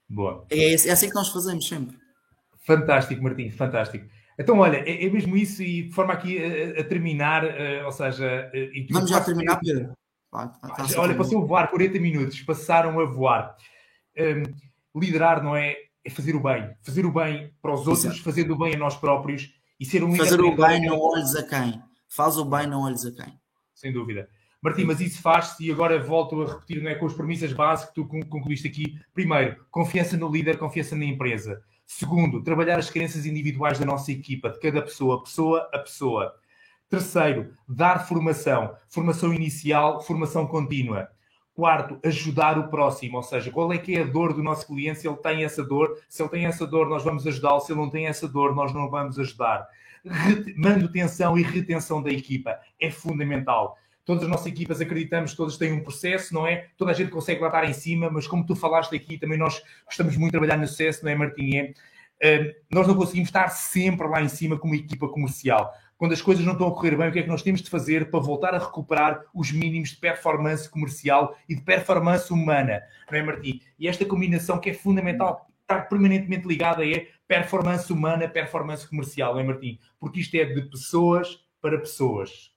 [0.08, 0.46] Boa.
[0.48, 1.98] É, é assim que nós fazemos sempre.
[2.64, 4.06] Fantástico, Martim, fantástico.
[4.38, 7.92] Então, olha, é, é mesmo isso, e de forma aqui a, a terminar, uh, ou
[7.92, 8.50] seja.
[8.54, 9.92] Uh, Vamos já terminar, Pedro.
[10.32, 13.56] olha, passou a voar 40 minutos, passaram a voar.
[14.16, 18.22] Um, liderar não é, é fazer o bem, fazer o bem para os outros, Exato.
[18.22, 20.24] fazer o bem a nós próprios e ser um líder.
[20.24, 21.82] Fazer o bem, não olhes a quem.
[22.14, 23.40] Faz o bem, não olhes a quem.
[23.74, 24.28] Sem dúvida.
[24.60, 27.88] Martim, mas isso faz-se e agora volto a repetir não é, com as premissas básicas
[27.88, 29.00] que tu concluíste aqui.
[29.14, 31.62] Primeiro, confiança no líder, confiança na empresa.
[31.86, 36.34] Segundo, trabalhar as crenças individuais da nossa equipa, de cada pessoa, pessoa a pessoa.
[36.86, 41.08] Terceiro, dar formação, formação inicial, formação contínua.
[41.54, 45.00] Quarto, ajudar o próximo, ou seja, qual é que é a dor do nosso cliente,
[45.00, 47.80] se ele tem essa dor, se ele tem essa dor, nós vamos ajudá-lo, se ele
[47.80, 49.66] não tem essa dor, nós não vamos ajudar
[50.56, 53.76] manutenção e retenção da equipa é fundamental.
[54.04, 56.66] Todas as nossas equipas acreditamos que todas têm um processo, não é?
[56.76, 59.62] Toda a gente consegue lá estar em cima, mas como tu falaste aqui, também nós
[59.86, 61.72] gostamos muito de trabalhar no sucesso, não é, Martim?
[62.20, 65.72] É, uh, nós não conseguimos estar sempre lá em cima como equipa comercial.
[65.96, 67.70] Quando as coisas não estão a correr bem, o que é que nós temos de
[67.70, 73.18] fazer para voltar a recuperar os mínimos de performance comercial e de performance humana, não
[73.18, 73.60] é, Martim?
[73.78, 77.06] E esta combinação que é fundamental, estar permanentemente ligada é
[77.40, 79.78] performance humana, performance comercial, é Martim?
[79.98, 82.52] Porque isto é de pessoas para pessoas.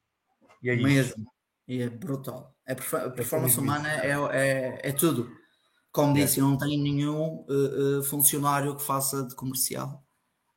[0.62, 1.28] E é Mesmo.
[1.68, 2.54] E é brutal.
[2.68, 5.32] A é performance humana é, é, é tudo.
[5.92, 6.22] Como é.
[6.22, 10.04] disse, eu não tenho nenhum uh, uh, funcionário que faça de comercial.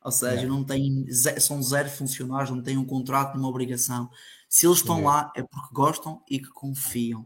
[0.03, 0.45] Ou seja, é.
[0.45, 1.05] não tem,
[1.39, 4.09] são zero funcionários, não têm um contrato, nenhuma obrigação.
[4.47, 5.03] Se eles estão é.
[5.03, 7.25] lá é porque gostam e que confiam.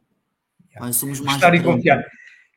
[0.72, 0.92] Yeah.
[0.94, 2.04] somos mais Gostar e confiar.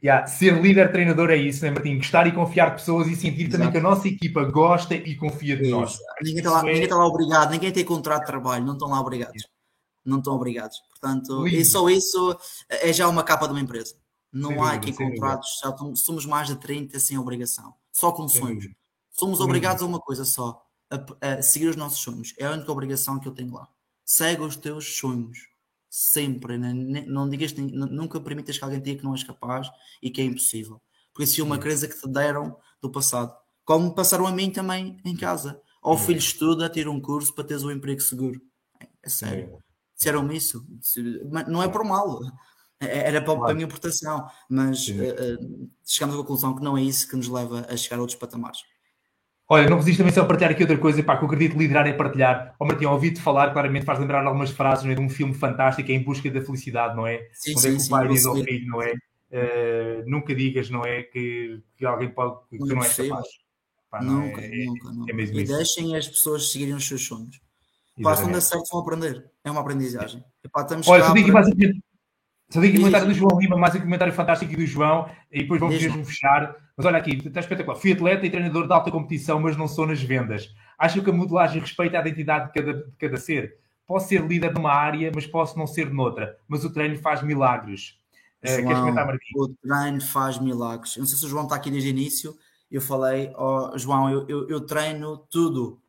[0.02, 0.26] Yeah.
[0.26, 1.96] Ser líder treinador é isso, né, Martim?
[1.96, 3.52] Gostar e confiar pessoas e sentir Exato.
[3.52, 5.98] também que a nossa equipa gosta e confia de nós.
[6.22, 6.62] Ninguém está, lá, é...
[6.64, 9.46] ninguém está lá obrigado, ninguém tem contrato de trabalho, não estão lá obrigados.
[10.04, 10.78] Não estão obrigados.
[10.90, 12.38] Portanto, e só isso
[12.68, 13.94] é já uma capa de uma empresa.
[14.32, 18.68] Não sem há aqui contratos, já somos mais de 30 sem obrigação, só com sonhos.
[19.10, 22.34] Somos obrigados a uma coisa só, a, a seguir os nossos sonhos.
[22.38, 23.66] É a única obrigação que eu tenho lá.
[24.04, 25.38] Segue os teus sonhos
[25.98, 26.74] sempre, né?
[27.06, 29.70] não digas, nunca permitas que alguém diga que não és capaz
[30.02, 30.78] e que é impossível.
[31.10, 33.34] Porque isso é uma crença que te deram do passado.
[33.64, 35.58] Como passaram a mim também em casa.
[35.82, 38.38] Ou o filho estuda, tira um curso para teres um emprego seguro.
[38.78, 39.58] É, é sério.
[39.96, 40.66] Disseram-me isso.
[41.48, 42.20] Não é por mal.
[42.78, 44.28] É, era para, a minha proteção.
[44.50, 48.00] Mas uh, chegamos à conclusão que não é isso que nos leva a chegar a
[48.00, 48.60] outros patamares.
[49.48, 51.86] Olha, não resisto também só a partilhar aqui outra coisa, pá, que eu acredito liderar
[51.86, 52.54] é partilhar.
[52.58, 55.32] Ó oh, Martim, ouvi-te falar, claramente faz lembrar algumas frases não é, de um filme
[55.34, 57.28] fantástico, é Em Busca da Felicidade, não é?
[57.32, 58.92] Sim, Onde sim, é que o pai diz ao filho, não é?
[58.92, 61.02] Uh, nunca digas, não é?
[61.04, 63.26] Que, que alguém pode, que tu não és capaz.
[63.88, 65.12] Pá, não nunca, é, nunca, nunca.
[65.12, 65.56] É mesmo e isso.
[65.56, 67.40] deixem as pessoas seguirem os seus sonhos.
[68.02, 69.30] Pá, se não der certo, vão aprender.
[69.44, 70.24] É uma aprendizagem.
[70.44, 71.32] E, pá, estamos Olha, cá para...
[71.32, 71.48] mais
[72.48, 75.82] só digo comentário do João Lima, mais um comentário fantástico do João, e depois vamos
[75.82, 76.54] mesmo fechar.
[76.76, 77.76] Mas olha aqui, está espetacular.
[77.76, 80.54] Fui atleta e treinador de alta competição, mas não sou nas vendas.
[80.78, 83.58] Acho que a modelagem respeita a identidade de cada, de cada ser.
[83.86, 86.38] Posso ser líder numa área, mas posso não ser noutra.
[86.46, 87.98] Mas o treino faz milagres.
[88.44, 89.48] Uh, João, queres comentar, Marquinhos?
[89.48, 90.96] O treino faz milagres.
[90.96, 92.36] Eu não sei se o João está aqui desde o início.
[92.70, 95.80] Eu falei, oh, João, eu, eu, eu treino tudo.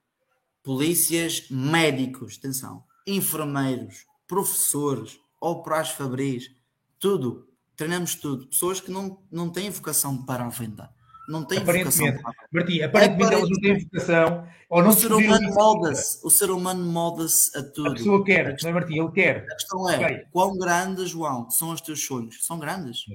[0.63, 6.51] Polícias, médicos, atenção, enfermeiros, professores, operários fabris,
[6.99, 7.47] tudo.
[7.77, 8.47] Treinamos tudo.
[8.47, 10.89] Pessoas que não, não têm vocação para a venda.
[11.29, 12.07] não têm vocação.
[12.51, 14.47] Martim, aparentemente elas não têm vocação.
[14.69, 17.91] Ou não o, ser humano molda-se, o ser humano molda-se a tudo.
[17.91, 18.99] A pessoa quer, questão, não é Martim?
[18.99, 19.45] Ele quer.
[19.49, 20.25] A questão é, okay.
[20.31, 22.45] quão grandes, João, são os teus sonhos?
[22.45, 23.05] São grandes?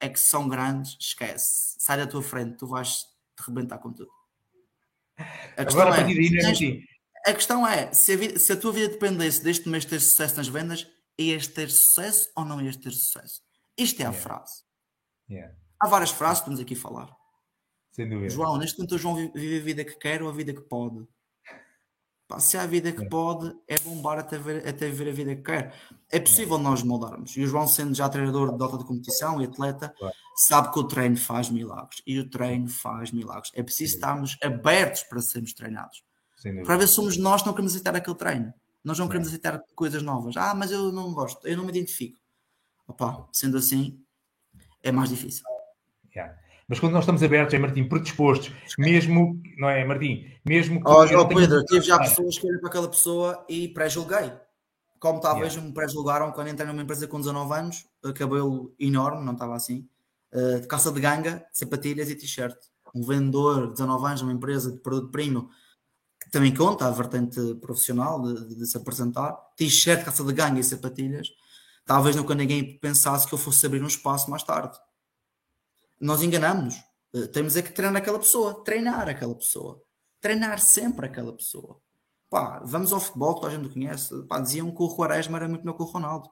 [0.00, 1.76] É que são grandes, esquece.
[1.78, 3.04] Sai da tua frente, tu vais
[3.36, 4.10] te rebentar com tudo.
[5.56, 6.84] A questão Agora, é, a partir daí, não é Martim?
[7.26, 10.36] A questão é, se a, vida, se a, tua vida dependesse deste mês ter sucesso
[10.36, 10.86] nas vendas,
[11.18, 13.42] ias ter sucesso ou não ias ter sucesso?
[13.80, 14.22] Isto é a yeah.
[14.22, 14.62] frase.
[15.30, 15.54] Yeah.
[15.80, 17.16] Há várias frases que estamos aqui a falar.
[17.92, 18.28] Sem dúvida.
[18.28, 21.06] João, neste momento o João vive a vida que quer ou a vida que pode.
[22.28, 25.34] Pá, se há a vida que pode, é bombar até ver, até ver a vida
[25.34, 25.74] que quer.
[26.10, 27.36] É possível nós moldarmos.
[27.36, 29.92] E o João, sendo já treinador de alta de competição e atleta,
[30.36, 32.02] sabe que o treino faz milagres.
[32.06, 33.50] E o treino faz milagres.
[33.54, 36.04] É preciso estarmos abertos para sermos treinados.
[36.64, 38.52] Para ver se somos nós que não queremos aceitar aquele treino.
[38.84, 40.36] Nós não queremos aceitar coisas novas.
[40.36, 42.19] Ah, mas eu não gosto, eu não me identifico.
[42.90, 44.02] Opa, sendo assim,
[44.82, 45.44] é mais difícil.
[46.14, 46.36] Yeah.
[46.66, 50.26] Mas quando nós estamos abertos, é Martim, predispostos, mesmo, não é, Martim?
[50.44, 50.90] Mesmo que.
[50.90, 54.32] Oh, João Pedro, tive já pessoas que olham para aquela pessoa e pré-julguei.
[54.98, 55.68] Como talvez yeah.
[55.68, 59.88] me pré-julgaram quando entrei numa empresa com 19 anos, cabelo enorme, não estava assim,
[60.32, 62.58] uh, de calça de ganga, sapatilhas e t-shirt.
[62.92, 65.48] Um vendedor de 19 anos, uma empresa de produto primo,
[66.20, 70.58] que também conta a vertente profissional de, de, de se apresentar, t-shirt, calça de ganga
[70.58, 71.28] e sapatilhas.
[71.90, 74.78] Talvez nunca ninguém pensasse que eu fosse abrir um espaço mais tarde
[76.00, 76.82] nós enganamos.
[77.12, 79.82] Uh, temos é que treinar aquela pessoa, treinar aquela pessoa,
[80.20, 81.80] treinar sempre aquela pessoa.
[82.30, 84.22] Pá, vamos ao futebol, toda a gente conhece.
[84.26, 86.30] Pá, diziam que o Quaresma era muito melhor que o Ronaldo.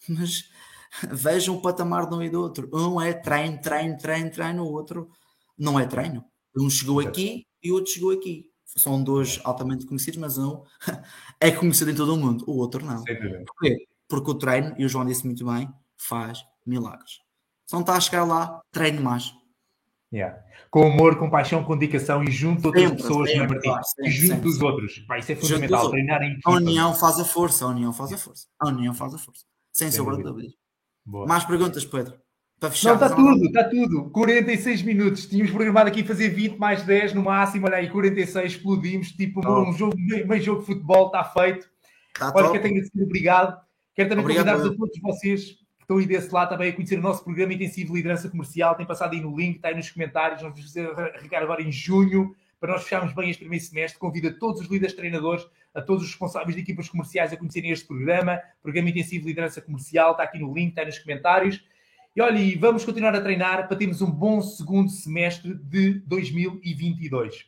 [0.08, 0.48] Mas
[1.10, 2.70] vejam o patamar de um e do outro.
[2.72, 5.10] Um é treino, treino, treino, treino, o outro
[5.58, 6.24] não é treino.
[6.56, 8.48] Um chegou aqui e o outro chegou aqui.
[8.64, 10.62] São dois altamente conhecidos, mas um
[11.40, 13.02] é conhecido em todo o mundo, o outro não.
[13.04, 13.88] Porquê?
[14.10, 17.20] Porque o treino, e o João disse muito bem, faz milagres.
[17.64, 19.32] Se não está a chegar lá, treine mais.
[20.12, 20.36] Yeah.
[20.68, 23.68] Com amor, com paixão, com dedicação e junto de outras sempre, pessoas, sempre, Martim?
[23.68, 24.98] Claro, sempre, e junto dos outros.
[25.06, 28.18] Pá, isso é fundamental, treinar em A união faz a força, a união faz a
[28.18, 28.46] força.
[28.58, 29.44] A união faz a força.
[29.72, 30.52] Sem, Sem sombra de dúvida.
[31.06, 32.18] Mais perguntas, Pedro?
[32.58, 32.88] Para fechar.
[32.88, 34.10] Não, está tudo, está tudo.
[34.10, 35.26] 46 minutos.
[35.26, 37.66] Tínhamos programado aqui fazer 20 mais 10 no máximo.
[37.66, 39.12] Olha aí, 46, explodimos.
[39.12, 41.70] Tipo, um, jogo, meio jogo de futebol está feito.
[42.14, 42.50] Está Olha, top.
[42.50, 43.69] que eu tenho de ser obrigado.
[44.00, 47.22] Quero também convidar-vos a todos vocês estão aí desse lado também a conhecer o nosso
[47.22, 48.74] programa intensivo de liderança comercial.
[48.74, 50.40] Tem passado aí no link, está aí nos comentários.
[50.40, 54.00] Vamos fazer arrancar agora em junho para nós fecharmos bem este primeiro semestre.
[54.00, 57.72] Convido a todos os líderes treinadores, a todos os responsáveis de equipas comerciais a conhecerem
[57.72, 58.40] este programa.
[58.62, 61.62] Programa intensivo de liderança comercial está aqui no link, está aí nos comentários.
[62.16, 67.44] E olha, e vamos continuar a treinar para termos um bom segundo semestre de 2022.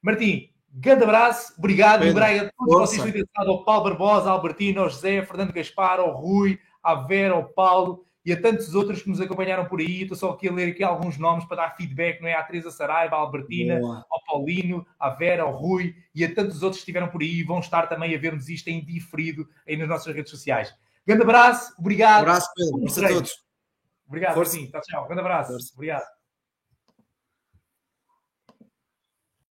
[0.00, 4.82] Martim, grande abraço, obrigado, obrigado a todos vocês que têm ao Paulo Barbosa, ao Albertino,
[4.82, 9.08] ao José, Fernando Gaspar, ao Rui, à Vera, ao Paulo e a tantos outros que
[9.08, 10.02] nos acompanharam por aí.
[10.02, 12.34] Estou só aqui a ler aqui alguns nomes para dar feedback, não é?
[12.34, 14.06] À Teresa Saraiva, à Albertina, Boa.
[14.10, 17.44] ao Paulinho, à Vera, ao Rui e a tantos outros que estiveram por aí e
[17.44, 20.74] vão estar também a ver-nos isto em diferido aí nas nossas redes sociais.
[21.06, 22.20] Grande abraço, obrigado.
[22.20, 22.80] Um abraço, Pedro.
[22.80, 23.32] Força a todos.
[24.06, 24.52] Obrigado, Força.
[24.52, 25.06] Sim, tchau, tchau.
[25.06, 25.52] Grande abraço.
[25.52, 25.72] Força.
[25.74, 26.21] Obrigado.